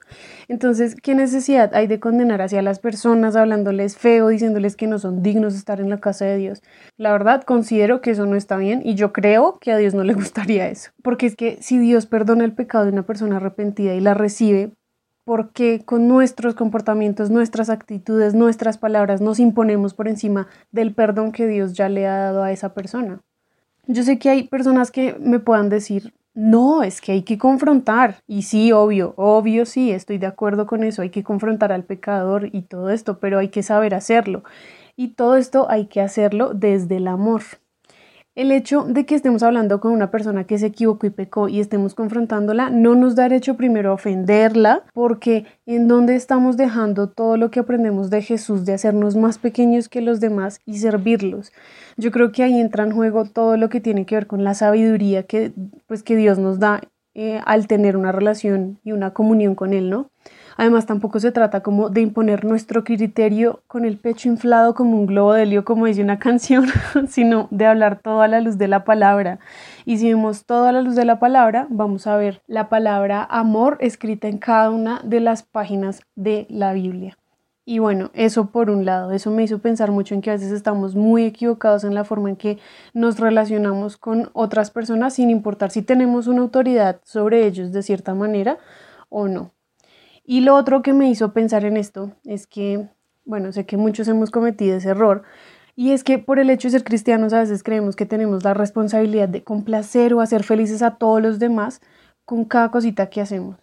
Entonces, 0.50 0.96
¿qué 1.02 1.16
necesidad 1.16 1.74
hay 1.74 1.88
de 1.88 2.00
condenar 2.00 2.42
hacia 2.42 2.62
las 2.62 2.80
personas 2.80 3.36
hablándoles 3.36 3.98
feo, 3.98 4.28
diciéndoles 4.28 4.76
que 4.76 4.88
no 4.88 5.00
son 5.00 5.24
dignos 5.24 5.54
de 5.54 5.60
estar 5.60 5.80
en 5.80 5.90
la 5.90 6.02
casa 6.02 6.26
de 6.26 6.38
Dios? 6.38 6.62
La 6.98 7.12
verdad, 7.12 7.44
considero 7.44 8.02
que 8.02 8.12
eso 8.12 8.26
no 8.26 8.36
está 8.36 8.58
bien 8.58 8.82
y 8.84 8.96
yo 8.96 9.14
creo 9.14 9.58
que 9.62 9.72
a 9.72 9.78
Dios 9.78 9.94
no 9.94 10.04
le 10.04 10.14
gustaría 10.16 10.68
eso. 10.68 10.92
Porque 11.02 11.28
es 11.28 11.36
que 11.36 11.58
si 11.62 11.78
Dios 11.78 12.08
perdona 12.08 12.44
el 12.44 12.54
pecado 12.54 12.86
de 12.86 12.92
una 12.92 13.06
persona 13.06 13.38
arrepentida 13.38 13.94
y 13.94 14.02
la 14.02 14.16
recibe, 14.16 14.74
porque 15.24 15.82
con 15.86 16.08
nuestros 16.08 16.56
comportamientos, 16.56 17.30
nuestras 17.30 17.70
actitudes, 17.70 18.34
nuestras 18.34 18.78
palabras 18.78 19.22
nos 19.22 19.40
imponemos 19.40 19.94
por 19.94 20.08
encima 20.08 20.48
del 20.72 20.94
perdón 20.94 21.32
que 21.32 21.48
Dios 21.48 21.74
ya 21.74 21.90
le 21.90 22.08
ha 22.08 22.18
dado 22.18 22.44
a 22.44 22.52
esa 22.52 22.74
persona. 22.74 23.22
Yo 23.88 24.04
sé 24.04 24.20
que 24.20 24.30
hay 24.30 24.44
personas 24.48 24.92
que 24.92 25.16
me 25.20 25.40
puedan 25.40 25.70
decir, 25.70 26.14
no, 26.34 26.84
es 26.84 27.02
que 27.02 27.12
hay 27.12 27.24
que 27.24 27.38
confrontar. 27.38 28.18
Y 28.28 28.44
sí, 28.44 28.72
obvio, 28.72 29.14
obvio 29.18 29.66
sí, 29.66 29.92
estoy 29.92 30.18
de 30.18 30.28
acuerdo 30.28 30.66
con 30.66 30.84
eso, 30.84 31.02
hay 31.02 31.10
que 31.10 31.24
confrontar 31.24 31.72
al 31.72 31.84
pecador 31.84 32.50
y 32.52 32.62
todo 32.62 32.90
esto, 32.90 33.20
pero 33.20 33.40
hay 33.40 33.50
que 33.50 33.64
saber 33.64 33.94
hacerlo. 33.94 34.44
Y 34.96 35.10
todo 35.10 35.36
esto 35.36 35.68
hay 35.70 35.88
que 35.88 36.02
hacerlo 36.02 36.54
desde 36.54 36.98
el 36.98 37.08
amor. 37.08 37.42
El 38.34 38.54
hecho 38.54 38.84
de 38.84 39.06
que 39.06 39.16
estemos 39.16 39.44
hablando 39.44 39.82
con 39.82 39.92
una 39.92 40.10
persona 40.10 40.46
que 40.46 40.58
se 40.58 40.68
equivocó 40.68 41.06
y 41.06 41.10
pecó 41.10 41.50
y 41.50 41.60
estemos 41.60 41.96
confrontándola 41.96 42.70
no 42.70 42.96
nos 42.96 43.14
da 43.16 43.24
derecho 43.24 43.58
primero 43.58 43.92
a 43.92 43.96
ofenderla 43.96 44.84
porque 44.94 45.46
en 45.66 45.90
donde 45.90 46.16
estamos 46.16 46.56
dejando 46.56 47.10
todo 47.10 47.36
lo 47.36 47.52
que 47.52 47.60
aprendemos 47.60 48.10
de 48.10 48.22
Jesús 48.22 48.64
de 48.64 48.74
hacernos 48.74 49.18
más 49.18 49.38
pequeños 49.38 49.90
que 49.90 50.00
los 50.00 50.22
demás 50.22 50.62
y 50.66 50.78
servirlos. 50.78 51.52
Yo 51.98 52.12
creo 52.12 52.32
que 52.32 52.44
ahí 52.44 52.58
entra 52.58 52.86
en 52.86 52.94
juego 52.94 53.26
todo 53.26 53.58
lo 53.58 53.68
que 53.68 53.82
tiene 53.82 54.06
que 54.06 54.16
ver 54.16 54.28
con 54.28 54.46
la 54.46 54.54
sabiduría 54.54 55.24
que, 55.24 55.52
pues, 55.88 56.02
que 56.02 56.16
Dios 56.16 56.38
nos 56.38 56.58
da 56.58 56.80
eh, 57.14 57.42
al 57.46 57.68
tener 57.68 57.98
una 57.98 58.14
relación 58.14 58.80
y 58.86 58.94
una 58.94 59.12
comunión 59.12 59.56
con 59.56 59.74
Él, 59.74 59.90
¿no? 59.90 60.10
Además, 60.58 60.86
tampoco 60.86 61.20
se 61.20 61.32
trata 61.32 61.62
como 61.62 61.90
de 61.90 62.02
imponer 62.02 62.46
nuestro 62.46 62.84
criterio 62.84 63.62
con 63.68 63.86
el 63.86 63.98
pecho 63.98 64.30
inflado 64.30 64.74
como 64.74 64.98
un 64.98 65.06
globo 65.06 65.34
de 65.34 65.44
helio, 65.44 65.66
como 65.66 65.86
dice 65.86 66.04
una 66.04 66.20
canción, 66.20 66.66
sino 67.08 67.48
de 67.52 67.66
hablar 67.66 68.00
todo 68.02 68.22
a 68.22 68.28
la 68.28 68.42
luz 68.42 68.58
de 68.58 68.68
la 68.68 68.84
palabra. 68.84 69.40
Y 69.86 69.98
si 69.98 70.10
vemos 70.10 70.46
todo 70.46 70.66
a 70.66 70.72
la 70.72 70.82
luz 70.82 70.96
de 70.96 71.06
la 71.06 71.20
palabra, 71.20 71.68
vamos 71.70 72.08
a 72.08 72.16
ver 72.18 72.42
la 72.48 72.70
palabra 72.70 73.24
amor 73.24 73.78
escrita 73.80 74.28
en 74.28 74.38
cada 74.38 74.70
una 74.70 75.02
de 75.04 75.20
las 75.20 75.44
páginas 75.44 76.02
de 76.16 76.46
la 76.50 76.74
Biblia. 76.74 77.18
Y 77.64 77.80
bueno, 77.80 78.10
eso 78.14 78.48
por 78.48 78.70
un 78.70 78.86
lado, 78.86 79.12
eso 79.12 79.30
me 79.30 79.44
hizo 79.44 79.60
pensar 79.60 79.92
mucho 79.92 80.16
en 80.16 80.22
que 80.22 80.32
a 80.32 80.34
veces 80.34 80.52
estamos 80.52 80.96
muy 80.96 81.26
equivocados 81.26 81.84
en 81.84 81.94
la 81.94 82.04
forma 82.04 82.30
en 82.30 82.36
que 82.36 82.58
nos 82.94 83.20
relacionamos 83.20 83.98
con 83.98 84.30
otras 84.34 84.72
personas 84.72 85.14
sin 85.14 85.30
importar 85.30 85.70
si 85.70 85.84
tenemos 85.84 86.28
una 86.28 86.42
autoridad 86.42 87.00
sobre 87.04 87.46
ellos 87.46 87.72
de 87.72 87.84
cierta 87.84 88.16
manera 88.16 88.58
o 89.10 89.28
no. 89.28 89.52
Y 90.24 90.42
lo 90.42 90.56
otro 90.56 90.82
que 90.82 90.94
me 90.94 91.10
hizo 91.10 91.34
pensar 91.34 91.66
en 91.66 91.78
esto 91.78 92.12
es 92.26 92.48
que, 92.48 92.90
bueno, 93.26 93.52
sé 93.52 93.66
que 93.66 93.78
muchos 93.78 94.08
hemos 94.08 94.32
cometido 94.32 94.78
ese 94.78 94.90
error, 94.90 95.24
y 95.76 95.92
es 95.92 96.04
que 96.04 96.20
por 96.20 96.40
el 96.40 96.50
hecho 96.50 96.68
de 96.68 96.74
ser 96.74 96.84
cristianos 96.84 97.34
a 97.34 97.40
veces 97.40 97.64
creemos 97.64 97.96
que 97.96 98.06
tenemos 98.06 98.44
la 98.44 98.54
responsabilidad 98.54 99.30
de 99.30 99.44
complacer 99.44 100.14
o 100.14 100.22
hacer 100.22 100.44
felices 100.44 100.82
a 100.82 100.96
todos 100.96 101.22
los 101.22 101.40
demás 101.40 101.82
con 102.26 102.46
cada 102.46 102.72
cosita 102.72 103.10
que 103.10 103.22
hacemos. 103.22 103.58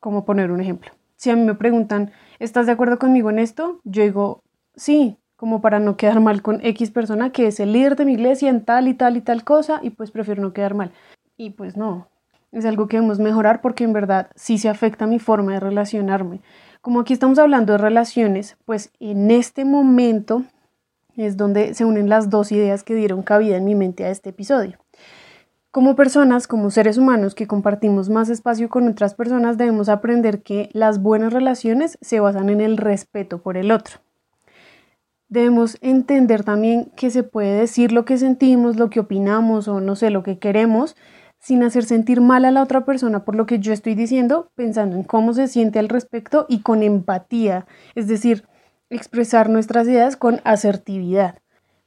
Como 0.00 0.24
poner 0.24 0.50
un 0.50 0.60
ejemplo. 0.60 0.92
Si 1.16 1.30
a 1.30 1.36
mí 1.36 1.42
me 1.42 1.54
preguntan, 1.54 2.12
¿estás 2.38 2.66
de 2.66 2.72
acuerdo 2.72 2.98
conmigo 2.98 3.30
en 3.30 3.38
esto? 3.38 3.80
Yo 3.84 4.02
digo, 4.02 4.42
sí, 4.76 5.16
como 5.36 5.60
para 5.60 5.80
no 5.80 5.96
quedar 5.96 6.20
mal 6.20 6.42
con 6.42 6.64
X 6.64 6.90
persona 6.90 7.32
que 7.32 7.46
es 7.46 7.58
el 7.60 7.72
líder 7.72 7.96
de 7.96 8.04
mi 8.04 8.12
iglesia 8.12 8.50
en 8.50 8.64
tal 8.64 8.88
y 8.88 8.94
tal 8.94 9.16
y 9.16 9.20
tal 9.20 9.44
cosa 9.44 9.80
y 9.82 9.90
pues 9.90 10.10
prefiero 10.10 10.42
no 10.42 10.52
quedar 10.52 10.74
mal. 10.74 10.92
Y 11.36 11.50
pues 11.50 11.76
no, 11.76 12.08
es 12.54 12.64
algo 12.64 12.88
que 12.88 12.96
debemos 12.96 13.18
mejorar 13.18 13.60
porque 13.60 13.84
en 13.84 13.92
verdad 13.92 14.28
sí 14.34 14.58
se 14.58 14.68
afecta 14.68 15.06
mi 15.06 15.18
forma 15.18 15.52
de 15.52 15.60
relacionarme. 15.60 16.40
Como 16.80 17.00
aquí 17.00 17.12
estamos 17.12 17.38
hablando 17.38 17.72
de 17.72 17.78
relaciones, 17.78 18.56
pues 18.64 18.90
en 19.00 19.30
este 19.30 19.64
momento 19.64 20.44
es 21.16 21.36
donde 21.36 21.74
se 21.74 21.84
unen 21.84 22.08
las 22.08 22.30
dos 22.30 22.52
ideas 22.52 22.82
que 22.82 22.94
dieron 22.94 23.22
cabida 23.22 23.56
en 23.56 23.64
mi 23.64 23.74
mente 23.74 24.04
a 24.04 24.10
este 24.10 24.30
episodio. 24.30 24.78
Como 25.70 25.96
personas, 25.96 26.46
como 26.46 26.70
seres 26.70 26.98
humanos 26.98 27.34
que 27.34 27.48
compartimos 27.48 28.08
más 28.08 28.28
espacio 28.28 28.68
con 28.68 28.86
otras 28.86 29.14
personas, 29.14 29.58
debemos 29.58 29.88
aprender 29.88 30.42
que 30.42 30.70
las 30.72 31.02
buenas 31.02 31.32
relaciones 31.32 31.98
se 32.00 32.20
basan 32.20 32.48
en 32.48 32.60
el 32.60 32.76
respeto 32.76 33.42
por 33.42 33.56
el 33.56 33.72
otro. 33.72 33.98
Debemos 35.28 35.78
entender 35.80 36.44
también 36.44 36.92
que 36.94 37.10
se 37.10 37.24
puede 37.24 37.58
decir 37.58 37.90
lo 37.90 38.04
que 38.04 38.18
sentimos, 38.18 38.76
lo 38.76 38.88
que 38.88 39.00
opinamos 39.00 39.66
o 39.66 39.80
no 39.80 39.96
sé, 39.96 40.10
lo 40.10 40.22
que 40.22 40.38
queremos, 40.38 40.94
sin 41.44 41.62
hacer 41.62 41.84
sentir 41.84 42.22
mal 42.22 42.46
a 42.46 42.50
la 42.50 42.62
otra 42.62 42.86
persona 42.86 43.26
por 43.26 43.36
lo 43.36 43.44
que 43.44 43.58
yo 43.58 43.74
estoy 43.74 43.94
diciendo, 43.94 44.50
pensando 44.54 44.96
en 44.96 45.02
cómo 45.02 45.34
se 45.34 45.46
siente 45.46 45.78
al 45.78 45.90
respecto 45.90 46.46
y 46.48 46.60
con 46.60 46.82
empatía, 46.82 47.66
es 47.94 48.08
decir, 48.08 48.46
expresar 48.88 49.50
nuestras 49.50 49.86
ideas 49.86 50.16
con 50.16 50.40
asertividad. 50.44 51.38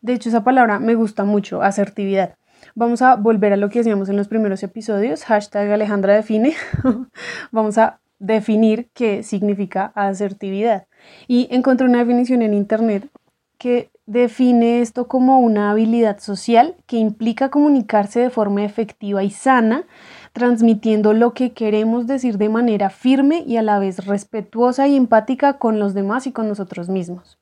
De 0.02 0.14
hecho, 0.14 0.30
esa 0.30 0.44
palabra 0.44 0.80
me 0.80 0.94
gusta 0.94 1.24
mucho, 1.24 1.64
asertividad. 1.64 2.36
Vamos 2.76 3.02
a 3.02 3.16
volver 3.16 3.52
a 3.52 3.58
lo 3.58 3.70
que 3.70 3.80
hacíamos 3.80 4.10
en 4.10 4.18
los 4.18 4.28
primeros 4.28 4.62
episodios, 4.62 5.26
hashtag 5.26 5.72
Alejandra 5.72 6.14
define. 6.14 6.54
Vamos 7.52 7.80
a 7.80 8.00
definir 8.20 8.92
qué 8.94 9.24
significa 9.24 9.92
asertividad. 9.96 10.86
Y 11.28 11.48
encontré 11.50 11.88
una 11.88 11.98
definición 11.98 12.44
en 12.44 12.54
internet 12.54 13.10
que 13.58 13.90
define 14.08 14.82
esto 14.82 15.08
como 15.08 15.40
una 15.40 15.70
habilidad 15.70 16.20
social 16.20 16.76
que 16.88 16.98
implica 16.98 17.50
comunicarse 17.50 18.22
de 18.22 18.30
forma 18.30 18.64
efectiva 18.64 19.22
y 19.24 19.30
sana, 19.30 19.86
transmitiendo 20.32 21.14
lo 21.14 21.34
que 21.34 21.52
queremos 21.52 22.08
decir 22.08 22.38
de 22.38 22.50
manera 22.50 22.90
firme 22.90 23.44
y 23.46 23.58
a 23.58 23.62
la 23.62 23.80
vez 23.80 24.06
respetuosa 24.06 24.88
y 24.88 24.96
empática 24.96 25.60
con 25.60 25.78
los 25.78 25.94
demás 25.94 26.26
y 26.26 26.32
con 26.32 26.48
nosotros 26.48 26.90
mismos. 26.90 27.38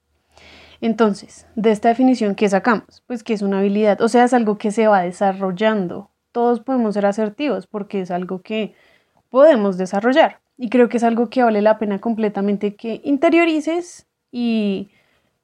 Entonces, 0.81 1.47
de 1.55 1.71
esta 1.71 1.89
definición, 1.89 2.35
¿qué 2.35 2.49
sacamos? 2.49 3.03
Pues 3.07 3.23
que 3.23 3.33
es 3.33 3.41
una 3.41 3.59
habilidad, 3.59 4.01
o 4.01 4.09
sea, 4.09 4.23
es 4.23 4.33
algo 4.33 4.57
que 4.57 4.71
se 4.71 4.87
va 4.87 5.01
desarrollando. 5.01 6.09
Todos 6.31 6.59
podemos 6.59 6.95
ser 6.95 7.05
asertivos 7.05 7.67
porque 7.67 8.01
es 8.01 8.11
algo 8.11 8.41
que 8.41 8.75
podemos 9.29 9.77
desarrollar. 9.77 10.41
Y 10.57 10.69
creo 10.69 10.89
que 10.89 10.97
es 10.97 11.03
algo 11.03 11.29
que 11.29 11.43
vale 11.43 11.61
la 11.61 11.77
pena 11.77 11.99
completamente 11.99 12.75
que 12.75 13.01
interiorices 13.03 14.07
y 14.31 14.89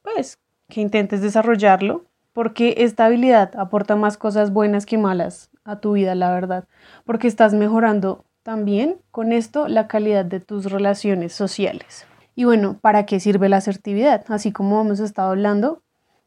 pues 0.02 0.40
que 0.72 0.82
intentes 0.82 1.22
desarrollarlo, 1.22 2.06
porque 2.34 2.76
esta 2.78 3.06
habilidad 3.06 3.52
aporta 3.58 3.96
más 3.96 4.18
cosas 4.18 4.52
buenas 4.52 4.86
que 4.88 4.98
malas 4.98 5.52
a 5.66 5.80
tu 5.80 5.92
vida, 5.92 6.16
la 6.16 6.32
verdad, 6.32 6.68
porque 7.06 7.28
estás 7.28 7.54
mejorando 7.54 8.24
también 8.42 8.98
con 9.12 9.34
esto 9.34 9.68
la 9.68 9.88
calidad 9.88 10.26
de 10.26 10.40
tus 10.40 10.72
relaciones 10.72 11.34
sociales. 11.34 12.08
Y 12.34 12.46
bueno, 12.46 12.78
¿para 12.80 13.06
qué 13.06 13.20
sirve 13.20 13.50
la 13.50 13.58
asertividad? 13.58 14.24
Así 14.30 14.52
como 14.52 14.82
hemos 14.82 15.00
estado 15.00 15.32
hablando, 15.32 15.84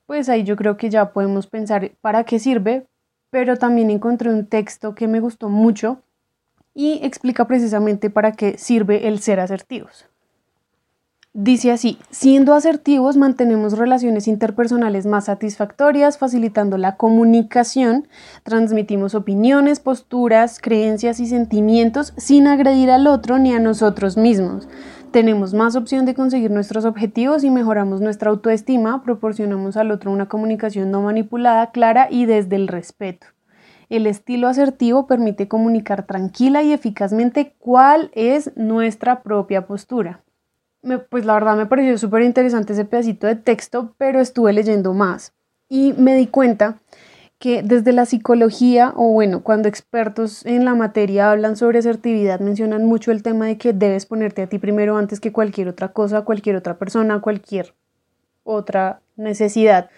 pues 0.07 0.29
ahí 0.29 0.45
yo 0.45 0.57
creo 0.57 0.77
que 0.77 0.91
ya 0.91 1.13
podemos 1.13 1.47
pensar 1.47 1.93
para 2.03 2.25
qué 2.25 2.39
sirve, 2.39 2.87
pero 3.31 3.57
también 3.57 3.91
encontré 3.91 4.31
un 4.31 4.47
texto 4.47 4.95
que 4.95 5.09
me 5.09 5.21
gustó 5.21 5.49
mucho 5.49 6.03
y 6.75 7.01
explica 7.03 7.47
precisamente 7.47 8.11
para 8.11 8.33
qué 8.33 8.59
sirve 8.59 9.09
el 9.09 9.21
ser 9.21 9.41
asertivos. 9.41 10.07
Dice 11.37 11.73
así, 11.73 11.99
siendo 12.11 12.55
asertivos 12.55 13.17
mantenemos 13.17 13.76
relaciones 13.76 14.29
interpersonales 14.29 15.05
más 15.05 15.25
satisfactorias, 15.25 16.17
facilitando 16.17 16.79
la 16.79 16.97
comunicación, 16.97 18.07
transmitimos 18.45 19.17
opiniones, 19.17 19.81
posturas, 19.81 20.61
creencias 20.61 21.19
y 21.19 21.26
sentimientos 21.26 22.14
sin 22.17 22.47
agredir 22.47 22.88
al 22.88 23.09
otro 23.09 23.38
ni 23.38 23.53
a 23.53 23.59
nosotros 23.59 24.17
mismos. 24.17 24.69
Tenemos 25.11 25.55
más 25.55 25.75
opción 25.75 26.07
de 26.07 26.14
conseguir 26.14 26.53
nuestros 26.53 26.85
objetivos 26.85 27.43
y 27.43 27.50
mejoramos 27.50 28.00
nuestra 28.00 28.31
autoestima, 28.31 29.03
proporcionamos 29.03 29.76
al 29.76 29.91
otro 29.91 30.12
una 30.12 30.29
comunicación 30.29 30.93
no 30.93 31.03
manipulada, 31.03 31.73
clara 31.73 32.07
y 32.09 32.26
desde 32.26 32.55
el 32.55 32.69
respeto. 32.69 33.26
El 33.88 34.07
estilo 34.07 34.47
asertivo 34.47 35.09
permite 35.09 35.49
comunicar 35.49 36.07
tranquila 36.07 36.62
y 36.62 36.73
eficazmente 36.73 37.57
cuál 37.59 38.12
es 38.14 38.53
nuestra 38.57 39.25
propia 39.25 39.67
postura 39.67 40.25
pues 41.11 41.25
la 41.25 41.35
verdad 41.35 41.57
me 41.57 41.67
pareció 41.67 41.97
súper 41.99 42.23
interesante 42.23 42.73
ese 42.73 42.85
pedacito 42.85 43.26
de 43.26 43.37
texto, 43.37 43.95
pero 43.99 44.21
estuve 44.21 44.53
leyendo 44.53 44.95
más 44.95 45.33
y 45.69 45.93
me 45.95 46.14
di 46.14 46.26
cuenta 46.26 46.79
que 47.38 47.62
desde 47.62 47.93
la 47.93 48.07
psicología, 48.07 48.93
o 48.97 49.12
bueno, 49.12 49.43
cuando 49.43 49.69
expertos 49.69 50.47
en 50.47 50.64
la 50.64 50.75
materia 50.75 51.31
hablan 51.31 51.57
sobre 51.57 51.81
asertividad, 51.81 52.41
mencionan 52.41 52.87
mucho 52.87 53.12
el 53.12 53.23
tema 53.23 53.47
de 53.47 53.59
que 53.59 53.73
debes 53.73 54.07
ponerte 54.07 54.43
a 54.43 54.47
ti 54.47 54.59
primero 54.59 54.97
antes 54.97 55.21
que 55.21 55.33
cualquier 55.33 55.69
otra 55.69 55.88
cosa, 55.88 56.23
cualquier 56.23 56.57
otra 56.57 56.79
persona, 56.79 57.21
cualquier 57.21 57.75
otra 58.45 59.00
necesidad. 59.17 59.91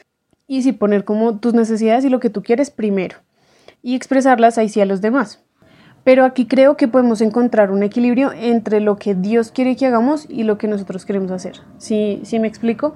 Y 0.49 0.63
sí 0.63 0.73
poner 0.73 1.05
como 1.05 1.39
tus 1.39 1.55
necesidades 1.55 2.05
y 2.05 2.09
lo 2.09 2.21
que 2.21 2.31
tú 2.31 2.43
quieres 2.43 2.71
primero 2.71 3.19
y 3.83 3.95
expresarlas 3.95 4.59
ahí 4.59 4.69
sí 4.69 4.81
a 4.81 4.87
los 4.87 5.01
demás. 5.01 5.46
Pero 6.07 6.25
aquí 6.25 6.47
creo 6.47 6.77
que 6.77 6.87
podemos 6.87 7.21
encontrar 7.21 7.73
un 7.73 7.83
equilibrio 7.83 8.31
entre 8.33 8.79
lo 8.79 8.97
que 8.97 9.17
Dios 9.17 9.51
quiere 9.51 9.75
que 9.75 9.87
hagamos 9.87 10.25
y 10.31 10.45
lo 10.45 10.57
que 10.57 10.69
nosotros 10.69 11.05
queremos 11.05 11.33
hacer. 11.33 11.57
¿Sí, 11.79 12.21
¿Sí 12.23 12.39
me 12.39 12.47
explico? 12.47 12.95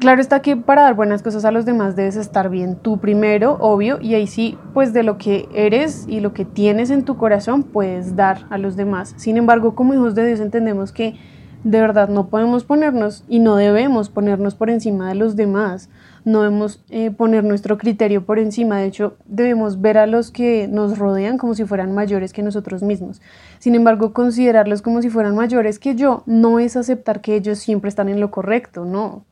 Claro 0.00 0.20
está 0.20 0.42
que 0.42 0.56
para 0.56 0.82
dar 0.82 0.94
buenas 0.94 1.22
cosas 1.22 1.44
a 1.44 1.52
los 1.52 1.64
demás 1.64 1.94
debes 1.94 2.16
estar 2.16 2.50
bien 2.50 2.74
tú 2.74 2.98
primero, 2.98 3.58
obvio, 3.60 4.00
y 4.00 4.16
ahí 4.16 4.26
sí, 4.26 4.58
pues 4.74 4.92
de 4.92 5.04
lo 5.04 5.18
que 5.18 5.48
eres 5.54 6.04
y 6.08 6.18
lo 6.18 6.34
que 6.34 6.44
tienes 6.44 6.90
en 6.90 7.04
tu 7.04 7.16
corazón 7.16 7.62
puedes 7.62 8.16
dar 8.16 8.44
a 8.50 8.58
los 8.58 8.74
demás. 8.74 9.14
Sin 9.16 9.36
embargo, 9.36 9.76
como 9.76 9.94
hijos 9.94 10.16
de 10.16 10.26
Dios 10.26 10.40
entendemos 10.40 10.90
que 10.90 11.14
de 11.64 11.80
verdad 11.80 12.08
no 12.08 12.28
podemos 12.28 12.64
ponernos 12.64 13.24
y 13.28 13.40
no 13.40 13.56
debemos 13.56 14.08
ponernos 14.08 14.54
por 14.54 14.70
encima 14.70 15.08
de 15.08 15.16
los 15.16 15.34
demás 15.34 15.88
no 16.24 16.40
debemos 16.40 16.82
eh, 16.88 17.10
poner 17.10 17.44
nuestro 17.44 17.76
criterio 17.76 18.24
por 18.24 18.38
encima, 18.38 18.78
de 18.78 18.86
hecho 18.86 19.16
debemos 19.26 19.80
ver 19.80 19.98
a 19.98 20.06
los 20.06 20.30
que 20.30 20.68
nos 20.68 20.98
rodean 20.98 21.36
como 21.36 21.54
si 21.54 21.64
fueran 21.64 21.94
mayores 21.94 22.32
que 22.32 22.42
nosotros 22.42 22.82
mismos. 22.82 23.20
Sin 23.58 23.74
embargo, 23.74 24.12
considerarlos 24.12 24.80
como 24.80 25.02
si 25.02 25.10
fueran 25.10 25.36
mayores 25.36 25.78
que 25.78 25.94
yo 25.94 26.22
no 26.26 26.58
es 26.58 26.76
aceptar 26.76 27.20
que 27.20 27.36
ellos 27.36 27.58
siempre 27.58 27.88
están 27.88 28.08
en 28.08 28.20
lo 28.20 28.30
correcto, 28.30 28.84
no. 28.86 29.24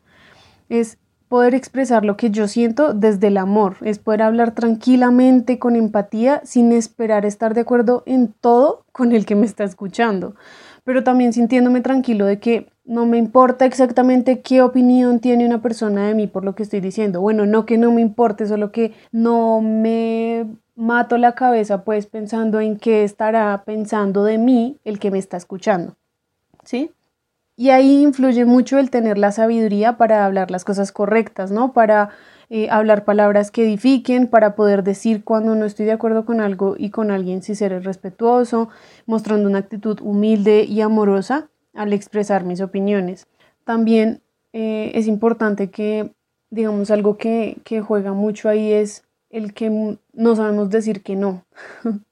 Es 0.68 0.98
poder 1.28 1.54
expresar 1.54 2.04
lo 2.04 2.18
que 2.18 2.30
yo 2.30 2.46
siento 2.46 2.92
desde 2.92 3.28
el 3.28 3.38
amor, 3.38 3.76
es 3.80 3.98
poder 3.98 4.20
hablar 4.20 4.54
tranquilamente, 4.54 5.58
con 5.58 5.76
empatía, 5.76 6.42
sin 6.44 6.72
esperar 6.72 7.24
estar 7.24 7.54
de 7.54 7.62
acuerdo 7.62 8.02
en 8.04 8.34
todo 8.38 8.84
con 8.92 9.12
el 9.12 9.24
que 9.24 9.34
me 9.34 9.46
está 9.46 9.64
escuchando, 9.64 10.34
pero 10.84 11.04
también 11.04 11.32
sintiéndome 11.32 11.80
tranquilo 11.80 12.26
de 12.26 12.38
que 12.38 12.68
no 12.84 13.06
me 13.06 13.18
importa 13.18 13.64
exactamente 13.64 14.40
qué 14.40 14.62
opinión 14.62 15.20
tiene 15.20 15.46
una 15.46 15.62
persona 15.62 16.06
de 16.06 16.14
mí 16.14 16.26
por 16.26 16.44
lo 16.44 16.54
que 16.54 16.64
estoy 16.64 16.80
diciendo. 16.80 17.20
Bueno, 17.20 17.46
no 17.46 17.64
que 17.64 17.78
no 17.78 17.92
me 17.92 18.00
importe, 18.00 18.46
solo 18.46 18.72
que 18.72 18.92
no 19.12 19.60
me 19.60 20.46
mato 20.74 21.18
la 21.18 21.34
cabeza 21.34 21.84
pues 21.84 22.06
pensando 22.06 22.60
en 22.60 22.76
qué 22.78 23.04
estará 23.04 23.62
pensando 23.64 24.24
de 24.24 24.38
mí 24.38 24.78
el 24.84 24.98
que 24.98 25.10
me 25.10 25.18
está 25.18 25.36
escuchando. 25.36 25.96
¿Sí? 26.64 26.90
Y 27.56 27.70
ahí 27.70 28.02
influye 28.02 28.44
mucho 28.44 28.78
el 28.78 28.90
tener 28.90 29.18
la 29.18 29.30
sabiduría 29.30 29.96
para 29.98 30.24
hablar 30.24 30.50
las 30.50 30.64
cosas 30.64 30.90
correctas, 30.90 31.50
¿no? 31.50 31.72
Para 31.72 32.10
eh, 32.48 32.68
hablar 32.70 33.04
palabras 33.04 33.50
que 33.50 33.64
edifiquen, 33.64 34.26
para 34.26 34.54
poder 34.54 34.82
decir 34.82 35.22
cuando 35.24 35.54
no 35.54 35.66
estoy 35.66 35.86
de 35.86 35.92
acuerdo 35.92 36.24
con 36.24 36.40
algo 36.40 36.74
y 36.78 36.90
con 36.90 37.10
alguien 37.10 37.42
si 37.42 37.54
ser 37.54 37.82
respetuoso, 37.84 38.68
mostrando 39.06 39.48
una 39.48 39.58
actitud 39.58 40.00
humilde 40.02 40.64
y 40.64 40.80
amorosa 40.80 41.50
al 41.74 41.92
expresar 41.92 42.44
mis 42.44 42.60
opiniones. 42.60 43.26
También 43.64 44.22
eh, 44.52 44.92
es 44.94 45.06
importante 45.06 45.70
que, 45.70 46.14
digamos, 46.50 46.90
algo 46.90 47.16
que, 47.16 47.58
que 47.64 47.80
juega 47.80 48.12
mucho 48.12 48.48
ahí 48.48 48.72
es 48.72 49.04
el 49.30 49.54
que 49.54 49.98
no 50.12 50.36
sabemos 50.36 50.70
decir 50.70 51.02
que 51.02 51.16
no. 51.16 51.44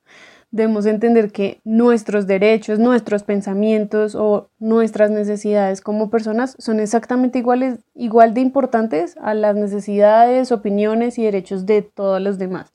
Debemos 0.52 0.86
entender 0.86 1.30
que 1.30 1.60
nuestros 1.64 2.26
derechos, 2.26 2.80
nuestros 2.80 3.22
pensamientos 3.22 4.16
o 4.16 4.48
nuestras 4.58 5.10
necesidades 5.10 5.80
como 5.80 6.10
personas 6.10 6.56
son 6.58 6.80
exactamente 6.80 7.38
iguales, 7.38 7.78
igual 7.94 8.34
de 8.34 8.40
importantes 8.40 9.16
a 9.22 9.34
las 9.34 9.54
necesidades, 9.54 10.50
opiniones 10.50 11.18
y 11.18 11.24
derechos 11.24 11.66
de 11.66 11.82
todos 11.82 12.20
los 12.20 12.38
demás. 12.38 12.72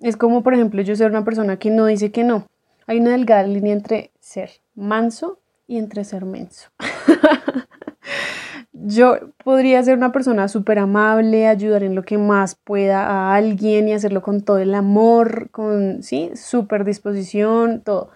Es 0.00 0.16
como, 0.16 0.42
por 0.42 0.54
ejemplo, 0.54 0.82
yo 0.82 0.96
ser 0.96 1.10
una 1.10 1.24
persona 1.24 1.56
que 1.56 1.70
no 1.70 1.86
dice 1.86 2.10
que 2.10 2.24
no. 2.24 2.46
Hay 2.88 2.98
una 2.98 3.12
delgada 3.12 3.44
línea 3.44 3.72
entre 3.72 4.10
ser 4.18 4.50
manso 4.74 5.38
y 5.68 5.78
entre 5.78 6.04
ser 6.04 6.24
menso. 6.24 6.68
yo 8.84 9.16
podría 9.44 9.82
ser 9.82 9.96
una 9.96 10.12
persona 10.12 10.48
súper 10.48 10.78
amable, 10.78 11.46
ayudar 11.46 11.82
en 11.82 11.94
lo 11.94 12.02
que 12.02 12.18
más 12.18 12.54
pueda 12.54 13.06
a 13.06 13.34
alguien 13.34 13.88
y 13.88 13.92
hacerlo 13.92 14.22
con 14.22 14.42
todo 14.42 14.58
el 14.58 14.74
amor, 14.74 15.50
con, 15.50 16.02
sí, 16.02 16.30
súper 16.34 16.84
disposición, 16.84 17.80
todo. 17.80 18.10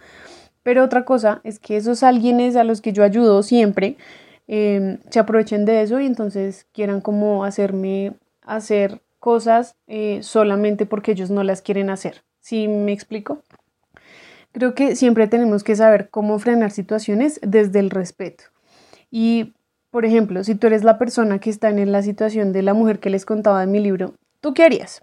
Pero 0.63 0.83
otra 0.83 1.05
cosa 1.05 1.41
es 1.45 1.59
que 1.61 1.77
esos 1.77 2.03
alguienes 2.03 2.57
a 2.57 2.65
los 2.65 2.81
que 2.81 2.93
yo 2.93 3.05
ayudo 3.05 3.43
siempre 3.43 3.97
em, 4.49 4.99
se 5.11 5.21
aprovechen 5.21 5.65
de 5.65 5.83
eso 5.83 6.01
y 6.01 6.07
entonces 6.07 6.67
quieran 6.73 7.01
como 7.01 7.45
hacerme 7.45 8.15
hacer 8.43 9.01
cosas 9.21 9.77
eh, 9.87 10.21
solamente 10.23 10.87
porque 10.87 11.13
ellos 11.13 11.31
no 11.31 11.45
las 11.45 11.63
quieren 11.63 11.91
hacer. 11.91 12.25
¿Sí 12.41 12.69
me 12.69 12.93
explico? 12.93 13.43
Creo 14.53 14.75
que 14.75 14.97
siempre 14.97 15.29
tenemos 15.29 15.63
que 15.65 15.77
saber 15.77 16.11
cómo 16.11 16.39
frenar 16.39 16.71
situaciones 16.71 17.39
desde 17.43 17.79
el 17.79 17.91
respeto. 17.91 18.45
Y, 19.11 19.53
por 19.97 20.05
ejemplo, 20.05 20.45
si 20.45 20.55
tú 20.55 20.67
eres 20.67 20.85
la 20.85 20.99
persona 20.99 21.39
que 21.39 21.49
está 21.49 21.71
en 21.71 21.91
la 21.91 22.03
situación 22.03 22.53
de 22.53 22.61
la 22.61 22.75
mujer 22.75 22.99
que 22.99 23.09
les 23.09 23.25
contaba 23.25 23.63
en 23.63 23.71
mi 23.71 23.81
libro, 23.81 24.13
¿tú 24.43 24.53
qué 24.53 24.63
harías? 24.63 25.03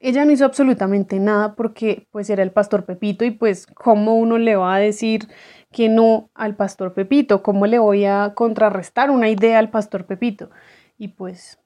Ella 0.00 0.24
no 0.24 0.32
hizo 0.32 0.44
absolutamente 0.44 1.20
nada 1.20 1.54
porque 1.54 2.08
pues 2.10 2.28
era 2.28 2.42
el 2.42 2.50
pastor 2.50 2.84
Pepito 2.84 3.24
y 3.24 3.30
pues 3.30 3.68
cómo 3.68 4.16
uno 4.18 4.38
le 4.38 4.56
va 4.56 4.74
a 4.74 4.80
decir 4.80 5.28
que 5.70 5.88
no 5.88 6.28
al 6.34 6.56
pastor 6.56 6.92
Pepito, 6.92 7.40
cómo 7.44 7.68
le 7.68 7.78
voy 7.78 8.04
a 8.04 8.32
contrarrestar 8.34 9.12
una 9.12 9.28
idea 9.28 9.60
al 9.60 9.70
pastor 9.70 10.06
Pepito. 10.06 10.50
Y 10.98 11.06
pues 11.06 11.60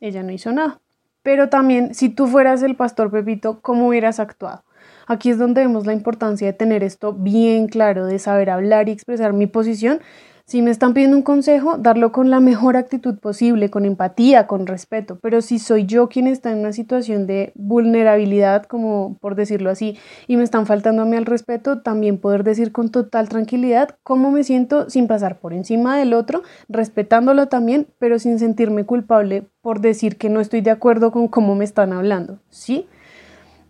ella 0.00 0.24
no 0.24 0.32
hizo 0.32 0.50
nada. 0.50 0.80
Pero 1.22 1.48
también 1.48 1.94
si 1.94 2.08
tú 2.08 2.26
fueras 2.26 2.60
el 2.64 2.74
pastor 2.74 3.12
Pepito, 3.12 3.60
¿cómo 3.62 3.86
hubieras 3.86 4.18
actuado? 4.18 4.64
Aquí 5.06 5.30
es 5.30 5.38
donde 5.38 5.60
vemos 5.60 5.86
la 5.86 5.92
importancia 5.92 6.48
de 6.48 6.54
tener 6.54 6.82
esto 6.82 7.12
bien 7.12 7.68
claro, 7.68 8.04
de 8.04 8.18
saber 8.18 8.50
hablar 8.50 8.88
y 8.88 8.92
expresar 8.92 9.32
mi 9.32 9.46
posición. 9.46 10.00
Si 10.48 10.62
me 10.62 10.70
están 10.70 10.94
pidiendo 10.94 11.16
un 11.16 11.24
consejo, 11.24 11.76
darlo 11.76 12.12
con 12.12 12.30
la 12.30 12.38
mejor 12.38 12.76
actitud 12.76 13.18
posible, 13.18 13.68
con 13.68 13.84
empatía, 13.84 14.46
con 14.46 14.68
respeto. 14.68 15.18
Pero 15.20 15.42
si 15.42 15.58
soy 15.58 15.86
yo 15.86 16.08
quien 16.08 16.28
está 16.28 16.52
en 16.52 16.58
una 16.58 16.72
situación 16.72 17.26
de 17.26 17.50
vulnerabilidad, 17.56 18.62
como 18.62 19.16
por 19.20 19.34
decirlo 19.34 19.70
así, 19.70 19.98
y 20.28 20.36
me 20.36 20.44
están 20.44 20.66
faltando 20.66 21.02
a 21.02 21.04
mí 21.04 21.16
el 21.16 21.26
respeto, 21.26 21.82
también 21.82 22.18
poder 22.18 22.44
decir 22.44 22.70
con 22.70 22.90
total 22.90 23.28
tranquilidad 23.28 23.96
cómo 24.04 24.30
me 24.30 24.44
siento 24.44 24.88
sin 24.88 25.08
pasar 25.08 25.40
por 25.40 25.52
encima 25.52 25.98
del 25.98 26.14
otro, 26.14 26.44
respetándolo 26.68 27.48
también, 27.48 27.88
pero 27.98 28.20
sin 28.20 28.38
sentirme 28.38 28.84
culpable 28.84 29.48
por 29.62 29.80
decir 29.80 30.16
que 30.16 30.28
no 30.30 30.38
estoy 30.38 30.60
de 30.60 30.70
acuerdo 30.70 31.10
con 31.10 31.26
cómo 31.26 31.56
me 31.56 31.64
están 31.64 31.92
hablando. 31.92 32.38
¿Sí? 32.50 32.86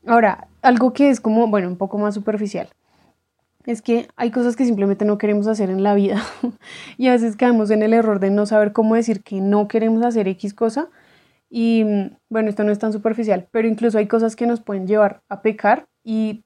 Ahora, 0.04 0.48
algo 0.60 0.92
que 0.92 1.08
es 1.08 1.20
como, 1.20 1.46
bueno, 1.48 1.68
un 1.68 1.76
poco 1.76 1.96
más 1.96 2.12
superficial, 2.12 2.68
es 3.66 3.82
que 3.82 4.08
hay 4.16 4.30
cosas 4.30 4.56
que 4.56 4.64
simplemente 4.64 5.04
no 5.04 5.18
queremos 5.18 5.46
hacer 5.46 5.70
en 5.70 5.82
la 5.82 5.94
vida 5.94 6.22
y 6.96 7.08
a 7.08 7.12
veces 7.12 7.36
caemos 7.36 7.70
en 7.70 7.82
el 7.82 7.92
error 7.92 8.20
de 8.20 8.30
no 8.30 8.46
saber 8.46 8.72
cómo 8.72 8.94
decir 8.94 9.22
que 9.22 9.40
no 9.40 9.68
queremos 9.68 10.04
hacer 10.04 10.28
X 10.28 10.54
cosa 10.54 10.88
y 11.50 11.84
bueno, 12.28 12.48
esto 12.48 12.64
no 12.64 12.72
es 12.72 12.78
tan 12.78 12.92
superficial, 12.92 13.48
pero 13.50 13.68
incluso 13.68 13.98
hay 13.98 14.08
cosas 14.08 14.36
que 14.36 14.46
nos 14.46 14.60
pueden 14.60 14.86
llevar 14.86 15.22
a 15.28 15.42
pecar 15.42 15.86
y 16.02 16.44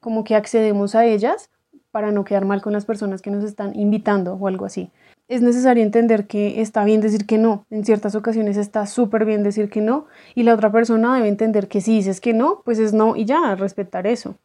como 0.00 0.24
que 0.24 0.34
accedemos 0.34 0.94
a 0.94 1.04
ellas 1.04 1.50
para 1.90 2.12
no 2.12 2.24
quedar 2.24 2.44
mal 2.44 2.62
con 2.62 2.72
las 2.72 2.84
personas 2.84 3.22
que 3.22 3.30
nos 3.30 3.44
están 3.44 3.74
invitando 3.78 4.34
o 4.34 4.48
algo 4.48 4.66
así 4.66 4.90
es 5.28 5.42
necesario 5.42 5.82
entender 5.82 6.26
que 6.26 6.60
está 6.60 6.84
bien 6.84 7.00
decir 7.00 7.26
que 7.26 7.38
no. 7.38 7.66
En 7.70 7.84
ciertas 7.84 8.14
ocasiones 8.14 8.56
está 8.56 8.86
súper 8.86 9.24
bien 9.24 9.42
decir 9.42 9.68
que 9.68 9.80
no 9.80 10.06
y 10.34 10.44
la 10.44 10.54
otra 10.54 10.70
persona 10.70 11.16
debe 11.16 11.28
entender 11.28 11.68
que 11.68 11.80
si 11.80 11.96
dices 11.96 12.20
que 12.20 12.32
no, 12.32 12.62
pues 12.64 12.78
es 12.78 12.92
no 12.92 13.16
y 13.16 13.24
ya, 13.24 13.54
respetar 13.56 14.06
eso. 14.06 14.36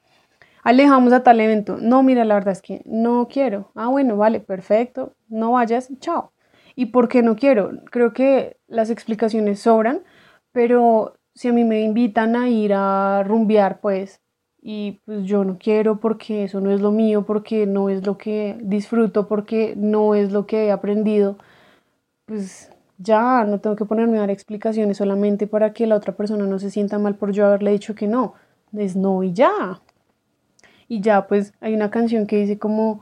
Alejamos 0.63 1.13
a 1.13 1.24
tal 1.24 1.39
evento. 1.39 1.77
No, 1.77 2.03
mira, 2.03 2.25
la 2.25 2.36
verdad 2.36 2.51
es 2.53 2.62
que 2.62 2.82
no 2.86 3.27
quiero. 3.27 3.72
Ah, 3.75 3.88
bueno, 3.88 4.18
vale, 4.18 4.39
perfecto. 4.39 5.13
No 5.27 5.53
vayas, 5.53 5.89
chao. 6.00 6.32
¿Y 6.75 6.88
por 6.88 7.08
qué 7.08 7.24
no 7.24 7.36
quiero? 7.36 7.72
Creo 7.91 8.13
que 8.13 8.58
las 8.68 8.89
explicaciones 8.89 9.60
sobran, 9.60 10.03
pero 10.51 11.15
si 11.34 11.48
a 11.50 11.53
mí 11.53 11.63
me 11.63 11.82
invitan 11.82 12.36
a 12.36 12.50
ir 12.50 12.74
a 12.74 13.24
rumbear, 13.24 13.82
pues 13.82 14.22
y 14.62 15.00
pues 15.06 15.25
yo 15.25 15.44
no 15.44 15.58
quiero 15.58 16.00
porque 16.00 16.44
eso 16.44 16.62
no 16.62 16.72
es 16.72 16.82
lo 16.82 16.91
mío, 16.91 17.25
porque 17.25 17.65
no 17.65 17.89
es 17.89 18.06
lo 18.06 18.18
que 18.18 18.58
disfruto, 18.62 19.27
porque 19.27 19.74
no 19.75 20.13
es 20.15 20.32
lo 20.32 20.46
que 20.46 20.65
he 20.68 20.72
aprendido, 20.72 21.38
pues 22.25 22.72
ya 22.98 23.46
no 23.46 23.60
tengo 23.60 23.75
que 23.75 23.86
ponerme 23.86 24.18
a 24.18 24.22
dar 24.22 24.32
explicaciones 24.32 24.98
solamente 24.98 25.48
para 25.48 25.74
que 25.74 25.88
la 25.88 25.96
otra 25.96 26.15
persona 26.15 26.46
no 26.46 26.60
se 26.60 26.72
sienta 26.72 27.00
mal 27.00 27.15
por 27.15 27.32
yo 27.32 27.46
haberle 27.48 27.72
dicho 27.72 27.96
que 27.96 28.08
no, 28.08 28.36
es 28.74 28.96
no 28.96 29.24
y 29.24 29.34
ya. 29.34 29.82
Y 30.91 31.00
ya 31.00 31.25
pues 31.25 31.53
hay 31.62 31.74
una 31.74 31.89
canción 31.89 32.27
que 32.27 32.36
dice 32.36 32.60
como 32.60 33.00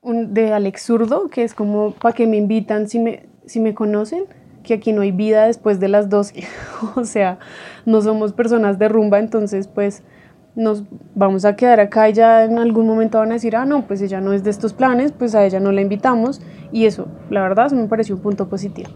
un, 0.00 0.34
de 0.34 0.52
Alex 0.52 0.82
Zurdo, 0.82 1.28
que 1.28 1.44
es 1.44 1.54
como 1.54 1.92
para 1.92 2.12
que 2.12 2.26
me 2.26 2.38
invitan 2.38 2.88
si 2.88 2.98
me, 2.98 3.28
si 3.46 3.60
me 3.60 3.72
conocen, 3.72 4.24
que 4.64 4.74
aquí 4.74 4.92
no 4.92 5.02
hay 5.02 5.12
vida 5.12 5.46
después 5.46 5.78
de 5.78 5.86
las 5.86 6.08
12, 6.08 6.42
o 6.96 7.04
sea, 7.04 7.38
no 7.86 8.02
somos 8.02 8.32
personas 8.32 8.80
de 8.80 8.88
rumba, 8.88 9.20
entonces 9.20 9.68
pues 9.68 10.02
nos 10.56 10.82
vamos 11.14 11.44
a 11.44 11.54
quedar 11.54 11.78
acá 11.78 12.08
y 12.08 12.14
ya 12.14 12.42
en 12.42 12.58
algún 12.58 12.88
momento 12.88 13.20
van 13.20 13.30
a 13.30 13.34
decir, 13.34 13.54
ah, 13.54 13.64
no, 13.64 13.86
pues 13.86 14.02
ella 14.02 14.20
no 14.20 14.32
es 14.32 14.42
de 14.42 14.50
estos 14.50 14.72
planes, 14.72 15.12
pues 15.12 15.36
a 15.36 15.44
ella 15.44 15.60
no 15.60 15.70
la 15.70 15.82
invitamos 15.82 16.42
y 16.72 16.86
eso, 16.86 17.06
la 17.30 17.42
verdad, 17.42 17.70
me 17.70 17.86
pareció 17.86 18.16
un 18.16 18.22
punto 18.22 18.48
positivo. 18.48 18.90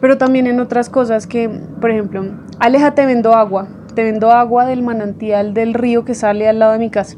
Pero 0.00 0.18
también 0.18 0.48
en 0.48 0.58
otras 0.58 0.90
cosas 0.90 1.28
que, 1.28 1.48
por 1.80 1.88
ejemplo, 1.92 2.24
Aleja, 2.58 2.96
te 2.96 3.06
vendo 3.06 3.32
agua, 3.32 3.68
te 3.96 4.04
vendo 4.04 4.30
agua 4.30 4.66
del 4.66 4.82
manantial 4.82 5.54
del 5.54 5.74
río 5.74 6.04
que 6.04 6.14
sale 6.14 6.46
al 6.46 6.60
lado 6.60 6.72
de 6.72 6.78
mi 6.78 6.90
casa. 6.90 7.16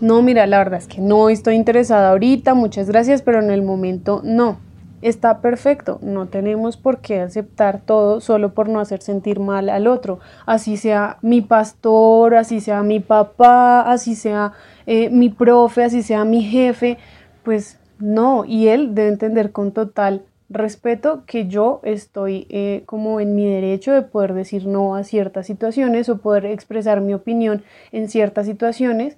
No, 0.00 0.22
mira, 0.22 0.46
la 0.46 0.58
verdad 0.58 0.80
es 0.80 0.88
que 0.88 1.00
no 1.00 1.28
estoy 1.28 1.54
interesada 1.54 2.10
ahorita, 2.10 2.54
muchas 2.54 2.88
gracias, 2.88 3.22
pero 3.22 3.38
en 3.40 3.50
el 3.50 3.62
momento 3.62 4.22
no 4.24 4.58
está 5.02 5.40
perfecto. 5.42 5.98
No 6.02 6.26
tenemos 6.26 6.78
por 6.78 7.00
qué 7.00 7.20
aceptar 7.20 7.82
todo 7.82 8.20
solo 8.20 8.54
por 8.54 8.70
no 8.70 8.80
hacer 8.80 9.02
sentir 9.02 9.38
mal 9.38 9.68
al 9.68 9.86
otro. 9.86 10.18
Así 10.46 10.78
sea 10.78 11.18
mi 11.20 11.42
pastor, 11.42 12.34
así 12.34 12.60
sea 12.60 12.82
mi 12.82 13.00
papá, 13.00 13.82
así 13.82 14.14
sea 14.14 14.52
eh, 14.86 15.10
mi 15.10 15.28
profe, 15.28 15.84
así 15.84 16.02
sea 16.02 16.24
mi 16.24 16.42
jefe. 16.42 16.96
Pues 17.42 17.78
no, 17.98 18.46
y 18.46 18.68
él 18.68 18.94
debe 18.94 19.10
entender 19.10 19.52
con 19.52 19.72
total 19.72 20.22
respeto 20.54 21.24
que 21.26 21.46
yo 21.46 21.80
estoy 21.82 22.46
eh, 22.48 22.82
como 22.86 23.20
en 23.20 23.34
mi 23.34 23.46
derecho 23.46 23.92
de 23.92 24.02
poder 24.02 24.34
decir 24.34 24.66
no 24.66 24.94
a 24.94 25.04
ciertas 25.04 25.46
situaciones 25.46 26.08
o 26.08 26.18
poder 26.18 26.46
expresar 26.46 27.00
mi 27.00 27.14
opinión 27.14 27.62
en 27.92 28.08
ciertas 28.08 28.46
situaciones. 28.46 29.16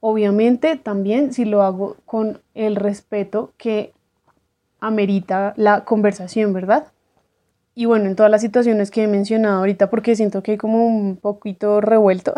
Obviamente 0.00 0.76
también 0.76 1.32
si 1.32 1.44
lo 1.44 1.62
hago 1.62 1.96
con 2.04 2.40
el 2.54 2.76
respeto 2.76 3.52
que 3.56 3.92
amerita 4.80 5.54
la 5.56 5.84
conversación, 5.84 6.52
¿verdad? 6.52 6.88
Y 7.74 7.86
bueno, 7.86 8.06
en 8.06 8.14
todas 8.14 8.30
las 8.30 8.40
situaciones 8.40 8.90
que 8.90 9.02
he 9.02 9.08
mencionado 9.08 9.58
ahorita, 9.58 9.90
porque 9.90 10.14
siento 10.14 10.42
que 10.42 10.52
hay 10.52 10.58
como 10.58 10.86
un 10.86 11.16
poquito 11.16 11.80
revuelto, 11.80 12.32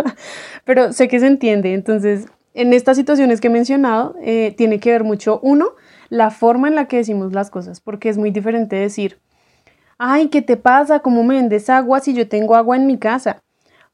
pero 0.64 0.92
sé 0.92 1.06
que 1.06 1.20
se 1.20 1.28
entiende. 1.28 1.74
Entonces, 1.74 2.26
en 2.54 2.72
estas 2.72 2.96
situaciones 2.96 3.40
que 3.40 3.48
he 3.48 3.50
mencionado, 3.50 4.14
eh, 4.22 4.54
tiene 4.56 4.80
que 4.80 4.92
ver 4.92 5.04
mucho, 5.04 5.40
uno, 5.42 5.74
la 6.08 6.30
forma 6.30 6.68
en 6.68 6.76
la 6.76 6.86
que 6.86 6.98
decimos 6.98 7.32
las 7.32 7.50
cosas, 7.50 7.80
porque 7.80 8.08
es 8.08 8.16
muy 8.16 8.30
diferente 8.30 8.76
decir, 8.76 9.20
ay, 9.98 10.28
¿qué 10.28 10.40
te 10.40 10.56
pasa? 10.56 11.00
¿Cómo 11.00 11.24
me 11.24 11.34
vendes 11.34 11.68
agua 11.68 12.00
si 12.00 12.14
yo 12.14 12.28
tengo 12.28 12.54
agua 12.54 12.76
en 12.76 12.86
mi 12.86 12.96
casa? 12.96 13.42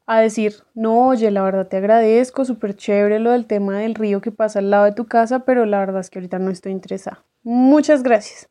A 0.05 0.19
decir, 0.19 0.55
no, 0.73 1.07
oye, 1.07 1.31
la 1.31 1.41
verdad 1.41 1.67
te 1.67 1.77
agradezco, 1.77 2.45
súper 2.45 2.75
chévere 2.75 3.19
lo 3.19 3.31
del 3.31 3.45
tema 3.45 3.79
del 3.79 3.95
río 3.95 4.21
que 4.21 4.31
pasa 4.31 4.59
al 4.59 4.69
lado 4.69 4.85
de 4.85 4.91
tu 4.91 5.05
casa, 5.05 5.39
pero 5.39 5.65
la 5.65 5.79
verdad 5.79 6.01
es 6.01 6.09
que 6.09 6.19
ahorita 6.19 6.37
no 6.37 6.51
estoy 6.51 6.71
interesada. 6.71 7.23
Muchas 7.43 8.03
gracias. 8.03 8.49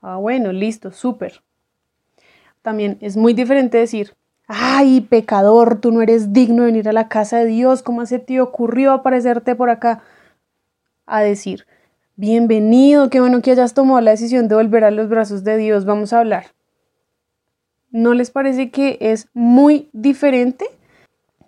Ah, 0.00 0.16
bueno, 0.16 0.52
listo, 0.52 0.90
súper. 0.90 1.42
También 2.62 2.96
es 3.00 3.16
muy 3.16 3.34
diferente 3.34 3.76
decir, 3.76 4.14
ay, 4.46 5.00
pecador, 5.02 5.80
tú 5.80 5.92
no 5.92 6.02
eres 6.02 6.32
digno 6.32 6.62
de 6.62 6.72
venir 6.72 6.88
a 6.88 6.92
la 6.92 7.08
casa 7.08 7.38
de 7.38 7.46
Dios, 7.46 7.82
¿cómo 7.82 8.04
se 8.06 8.18
te 8.18 8.40
ocurrió 8.40 8.92
aparecerte 8.92 9.54
por 9.54 9.70
acá? 9.70 10.02
A 11.06 11.22
decir, 11.22 11.66
bienvenido, 12.16 13.10
qué 13.10 13.20
bueno 13.20 13.42
que 13.42 13.50
hayas 13.50 13.74
tomado 13.74 14.00
la 14.00 14.12
decisión 14.12 14.48
de 14.48 14.54
volver 14.54 14.84
a 14.84 14.90
los 14.90 15.08
brazos 15.08 15.44
de 15.44 15.56
Dios, 15.56 15.84
vamos 15.84 16.12
a 16.12 16.20
hablar. 16.20 16.46
¿No 17.90 18.14
les 18.14 18.30
parece 18.30 18.70
que 18.70 18.98
es 19.00 19.28
muy 19.34 19.88
diferente? 19.92 20.66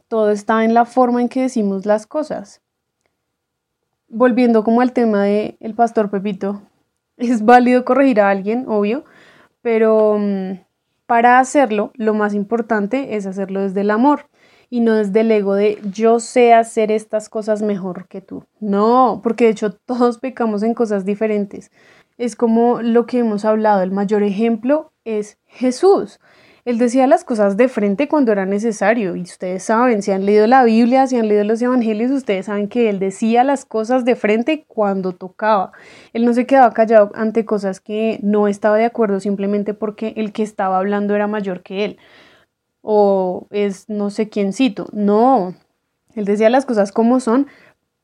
Todo 0.08 0.30
está 0.30 0.64
en 0.64 0.74
la 0.74 0.84
forma 0.84 1.20
en 1.20 1.28
que 1.28 1.42
decimos 1.42 1.86
las 1.86 2.06
cosas 2.06 2.60
volviendo 4.08 4.64
como 4.64 4.80
al 4.80 4.92
tema 4.92 5.24
del 5.24 5.56
el 5.60 5.74
pastor 5.74 6.10
Pepito, 6.10 6.62
es 7.16 7.44
válido 7.44 7.84
corregir 7.84 8.20
a 8.20 8.30
alguien, 8.30 8.64
obvio, 8.68 9.04
pero 9.62 10.18
mm, 10.18 10.52
para 11.06 11.38
hacerlo, 11.38 11.92
lo 11.94 12.14
más 12.14 12.34
importante 12.34 13.16
es 13.16 13.26
hacerlo 13.26 13.62
desde 13.62 13.82
el 13.82 13.90
amor 13.90 14.26
y 14.68 14.80
no 14.80 14.94
desde 14.94 15.20
el 15.20 15.30
ego 15.30 15.54
de 15.54 15.78
yo 15.92 16.18
sé 16.20 16.52
hacer 16.52 16.90
estas 16.90 17.28
cosas 17.28 17.62
mejor 17.62 18.08
que 18.08 18.20
tú. 18.20 18.44
No, 18.60 19.20
porque 19.22 19.44
de 19.44 19.50
hecho 19.50 19.72
todos 19.72 20.18
pecamos 20.20 20.62
en 20.62 20.74
cosas 20.74 21.04
diferentes. 21.04 21.70
Es 22.18 22.34
como 22.34 22.82
lo 22.82 23.06
que 23.06 23.18
hemos 23.18 23.44
hablado, 23.44 23.82
el 23.82 23.92
mayor 23.92 24.22
ejemplo 24.22 24.92
es 25.04 25.38
Jesús. 25.46 26.18
Él 26.66 26.78
decía 26.78 27.06
las 27.06 27.22
cosas 27.22 27.56
de 27.56 27.68
frente 27.68 28.08
cuando 28.08 28.32
era 28.32 28.44
necesario. 28.44 29.14
Y 29.14 29.22
ustedes 29.22 29.62
saben, 29.62 30.02
si 30.02 30.10
han 30.10 30.26
leído 30.26 30.48
la 30.48 30.64
Biblia, 30.64 31.06
si 31.06 31.16
han 31.16 31.28
leído 31.28 31.44
los 31.44 31.62
Evangelios, 31.62 32.10
ustedes 32.10 32.46
saben 32.46 32.66
que 32.66 32.90
él 32.90 32.98
decía 32.98 33.44
las 33.44 33.64
cosas 33.64 34.04
de 34.04 34.16
frente 34.16 34.64
cuando 34.66 35.12
tocaba. 35.12 35.70
Él 36.12 36.24
no 36.24 36.34
se 36.34 36.44
quedaba 36.44 36.74
callado 36.74 37.12
ante 37.14 37.44
cosas 37.44 37.78
que 37.78 38.18
no 38.20 38.48
estaba 38.48 38.76
de 38.78 38.84
acuerdo 38.84 39.20
simplemente 39.20 39.74
porque 39.74 40.12
el 40.16 40.32
que 40.32 40.42
estaba 40.42 40.78
hablando 40.78 41.14
era 41.14 41.28
mayor 41.28 41.62
que 41.62 41.84
él. 41.84 41.98
O 42.82 43.46
es 43.50 43.88
no 43.88 44.10
sé 44.10 44.28
quiéncito. 44.28 44.88
No, 44.92 45.54
él 46.16 46.24
decía 46.24 46.50
las 46.50 46.66
cosas 46.66 46.90
como 46.90 47.20
son, 47.20 47.46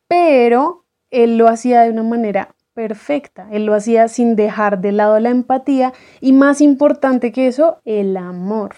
pero 0.07 0.85
él 1.11 1.37
lo 1.37 1.49
hacía 1.49 1.83
de 1.83 1.91
una 1.91 2.05
manera 2.05 2.55
perfecta. 2.75 3.49
Él 3.51 3.67
lo 3.67 3.75
hacía 3.75 4.09
sin 4.09 4.37
dejar 4.37 4.81
de 4.81 4.93
lado 4.93 5.19
la 5.21 5.31
empatía 5.31 5.93
y 6.21 6.33
más 6.33 6.61
importante 6.61 7.33
que 7.33 7.47
eso, 7.47 7.81
el 7.85 8.17
amor. 8.17 8.75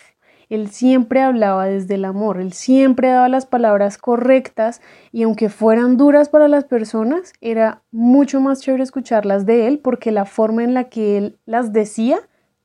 Él 0.48 0.70
siempre 0.70 1.22
hablaba 1.22 1.66
desde 1.66 1.94
el 1.94 2.04
amor, 2.04 2.40
él 2.40 2.52
siempre 2.52 3.08
daba 3.08 3.28
las 3.28 3.46
palabras 3.46 3.98
correctas 3.98 4.82
y 5.10 5.22
aunque 5.22 5.48
fueran 5.48 5.96
duras 5.96 6.28
para 6.28 6.48
las 6.48 6.64
personas, 6.64 7.32
era 7.40 7.82
mucho 7.90 8.40
más 8.40 8.60
chévere 8.60 8.82
escucharlas 8.82 9.46
de 9.46 9.66
él 9.66 9.78
porque 9.78 10.12
la 10.12 10.26
forma 10.26 10.62
en 10.62 10.74
la 10.74 10.84
que 10.84 11.16
él 11.16 11.38
las 11.46 11.72
decía 11.72 12.18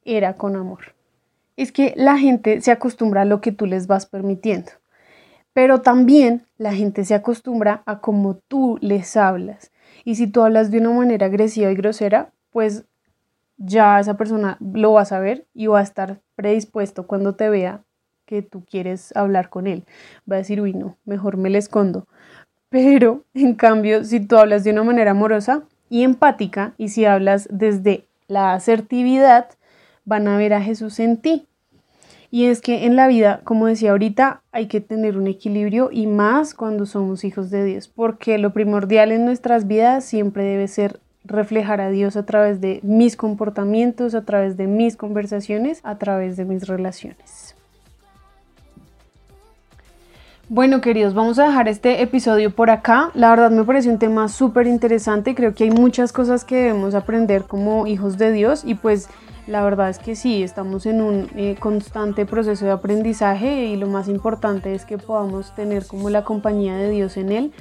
era 0.04 0.36
con 0.36 0.56
amor. 0.56 0.96
Es 1.56 1.72
que 1.72 1.94
la 1.96 2.18
gente 2.18 2.62
se 2.62 2.72
acostumbra 2.72 3.22
a 3.22 3.26
lo 3.26 3.42
que 3.42 3.52
tú 3.52 3.66
les 3.66 3.88
vas 3.88 4.06
permitiendo, 4.06 4.72
pero 5.54 5.82
también 5.82 6.46
la 6.58 6.74
gente 6.74 7.06
se 7.06 7.16
acostumbra 7.16 7.84
a 7.86 8.00
cómo 8.00 8.36
tú 8.36 8.78
les 8.82 9.18
hablas. 9.18 9.72
Y 10.04 10.16
si 10.16 10.28
tú 10.28 10.42
hablas 10.42 10.72
de 10.72 10.80
una 10.80 10.92
manera 10.92 11.28
agresiva 11.28 11.72
y 11.72 11.76
grosera, 11.76 12.32
pues 12.52 12.86
ya 13.58 14.00
esa 14.00 14.16
persona 14.16 14.58
lo 14.60 14.94
va 14.94 15.02
a 15.02 15.06
saber 15.06 15.46
y 15.54 15.68
va 15.68 15.80
a 15.80 15.84
estar 15.84 16.22
predispuesto 16.36 17.06
cuando 17.08 17.36
te 17.36 17.50
vea 17.50 17.84
que 18.26 18.42
tú 18.42 18.64
quieres 18.64 19.16
hablar 19.16 19.50
con 19.50 19.68
él. 19.68 19.86
Va 20.32 20.36
a 20.36 20.40
decir, 20.40 20.62
uy, 20.62 20.74
no, 20.74 20.98
mejor 21.04 21.38
me 21.38 21.50
le 21.50 21.58
escondo. 21.58 22.08
Pero, 22.70 23.26
en 23.34 23.56
cambio, 23.56 24.04
si 24.06 24.20
tú 24.20 24.38
hablas 24.38 24.64
de 24.64 24.72
una 24.72 24.84
manera 24.84 25.12
amorosa 25.12 25.64
y 25.90 26.04
empática, 26.04 26.74
y 26.78 26.90
si 26.90 27.06
hablas 27.06 27.48
desde 27.52 28.06
la 28.28 28.54
asertividad, 28.54 29.50
van 30.06 30.28
a 30.28 30.38
ver 30.38 30.54
a 30.54 30.62
Jesús 30.62 31.00
en 31.00 31.18
ti. 31.18 31.49
Y 32.32 32.46
es 32.46 32.62
que 32.62 32.86
en 32.86 32.96
la 32.96 33.08
vida, 33.08 33.42
como 33.44 33.66
decía 33.66 33.92
ahorita, 33.92 34.42
hay 34.52 34.68
que 34.68 34.82
tener 34.82 35.18
un 35.18 35.28
equilibrio 35.28 35.90
y 35.92 36.06
más 36.06 36.54
cuando 36.54 36.86
somos 36.86 37.24
hijos 37.24 37.50
de 37.50 37.66
Dios, 37.66 37.88
porque 37.88 38.38
lo 38.38 38.54
primordial 38.54 39.12
en 39.12 39.26
nuestras 39.26 39.68
vidas 39.68 40.06
siempre 40.06 40.44
debe 40.44 40.68
ser 40.68 41.00
reflejar 41.26 41.82
a 41.82 41.90
Dios 41.90 42.16
a 42.16 42.26
través 42.26 42.62
de 42.62 42.80
mis 42.84 43.16
comportamientos, 43.16 44.14
a 44.14 44.26
través 44.26 44.58
de 44.58 44.68
mis 44.68 44.96
conversaciones, 44.96 45.82
a 45.84 45.98
través 45.98 46.38
de 46.38 46.46
mis 46.46 46.68
relaciones. 46.68 47.56
Bueno, 50.52 50.82
queridos, 50.82 51.14
vamos 51.14 51.38
a 51.38 51.46
dejar 51.46 51.68
este 51.68 52.02
episodio 52.02 52.50
por 52.50 52.72
acá. 52.72 53.12
La 53.14 53.30
verdad 53.30 53.52
me 53.52 53.64
parece 53.64 53.90
un 53.90 54.00
tema 54.00 54.28
súper 54.28 54.66
interesante. 54.66 55.36
Creo 55.36 55.54
que 55.54 55.66
hay 55.66 55.72
muchas 55.72 56.12
cosas 56.12 56.44
que 56.44 56.56
debemos 56.56 56.96
aprender 56.96 57.44
como 57.44 57.86
hijos 57.86 58.18
de 58.18 58.32
Dios 58.32 58.64
y 58.66 58.74
pues 58.74 59.10
la 59.50 59.64
verdad 59.64 59.90
es 59.90 59.98
que 59.98 60.16
sí, 60.16 60.44
estamos 60.44 60.86
en 60.86 61.02
un 61.02 61.28
eh, 61.36 61.56
constante 61.60 62.28
proceso 62.28 62.66
de 62.66 62.72
aprendizaje 62.72 63.66
y 63.66 63.78
lo 63.78 63.88
más 63.88 64.08
importante 64.08 64.76
es 64.76 64.86
que 64.86 65.00
podamos 65.00 65.56
tener 65.56 65.88
como 65.88 66.12
la 66.12 66.24
compañía 66.24 66.78
de 66.78 66.90
Dios 66.92 67.18
en 67.18 67.32
él. 67.32 67.52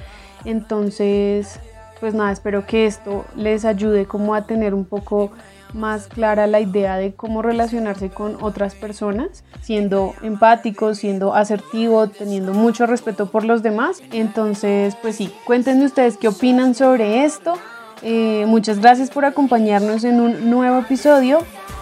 Entonces, 0.45 1.59
pues 1.99 2.13
nada, 2.13 2.31
espero 2.31 2.67
que 2.67 2.85
esto 2.85 3.25
les 3.35 3.65
ayude 3.65 4.05
como 4.05 4.35
a 4.35 4.43
tener 4.43 4.75
un 4.75 4.85
poco 4.85 5.31
más 5.73 6.07
clara 6.07 6.45
la 6.45 6.59
idea 6.59 6.95
de 6.97 7.13
cómo 7.13 7.41
relacionarse 7.41 8.09
con 8.09 8.37
otras 8.39 8.75
personas, 8.75 9.43
siendo 9.61 10.13
empático, 10.21 10.93
siendo 10.93 11.33
asertivo, 11.33 12.07
teniendo 12.07 12.53
mucho 12.53 12.85
respeto 12.85 13.31
por 13.31 13.45
los 13.45 13.63
demás. 13.63 14.01
Entonces, 14.11 14.95
pues 15.01 15.15
sí, 15.15 15.33
cuéntenme 15.43 15.85
ustedes 15.85 16.17
qué 16.17 16.27
opinan 16.27 16.75
sobre 16.75 17.25
esto. 17.25 17.55
Eh, 18.03 18.45
muchas 18.47 18.79
gracias 18.79 19.09
por 19.09 19.25
acompañarnos 19.25 20.03
en 20.03 20.21
un 20.21 20.49
nuevo 20.51 20.79
episodio 20.79 21.39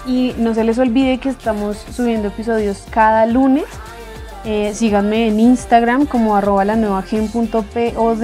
y 0.08 0.34
no 0.38 0.54
se 0.54 0.64
les 0.64 0.80
olvide 0.80 1.20
que 1.20 1.30
estamos 1.30 1.78
subiendo 1.96 2.30
episodios 2.30 2.84
cada 2.90 3.26
lunes. 3.26 3.66
Eh, 4.46 4.72
síganme 4.74 5.28
en 5.28 5.40
Instagram 5.40 6.06
como 6.06 6.36
arroba 6.36 6.64
la 6.64 6.76
nueva 6.76 7.02
gen.pod 7.02 8.24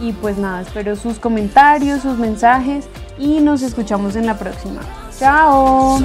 y 0.00 0.12
pues 0.14 0.38
nada, 0.38 0.62
espero 0.62 0.96
sus 0.96 1.18
comentarios, 1.18 2.02
sus 2.02 2.18
mensajes 2.18 2.86
y 3.18 3.40
nos 3.40 3.62
escuchamos 3.62 4.16
en 4.16 4.26
la 4.26 4.36
próxima. 4.38 4.80
Chao. 5.18 6.00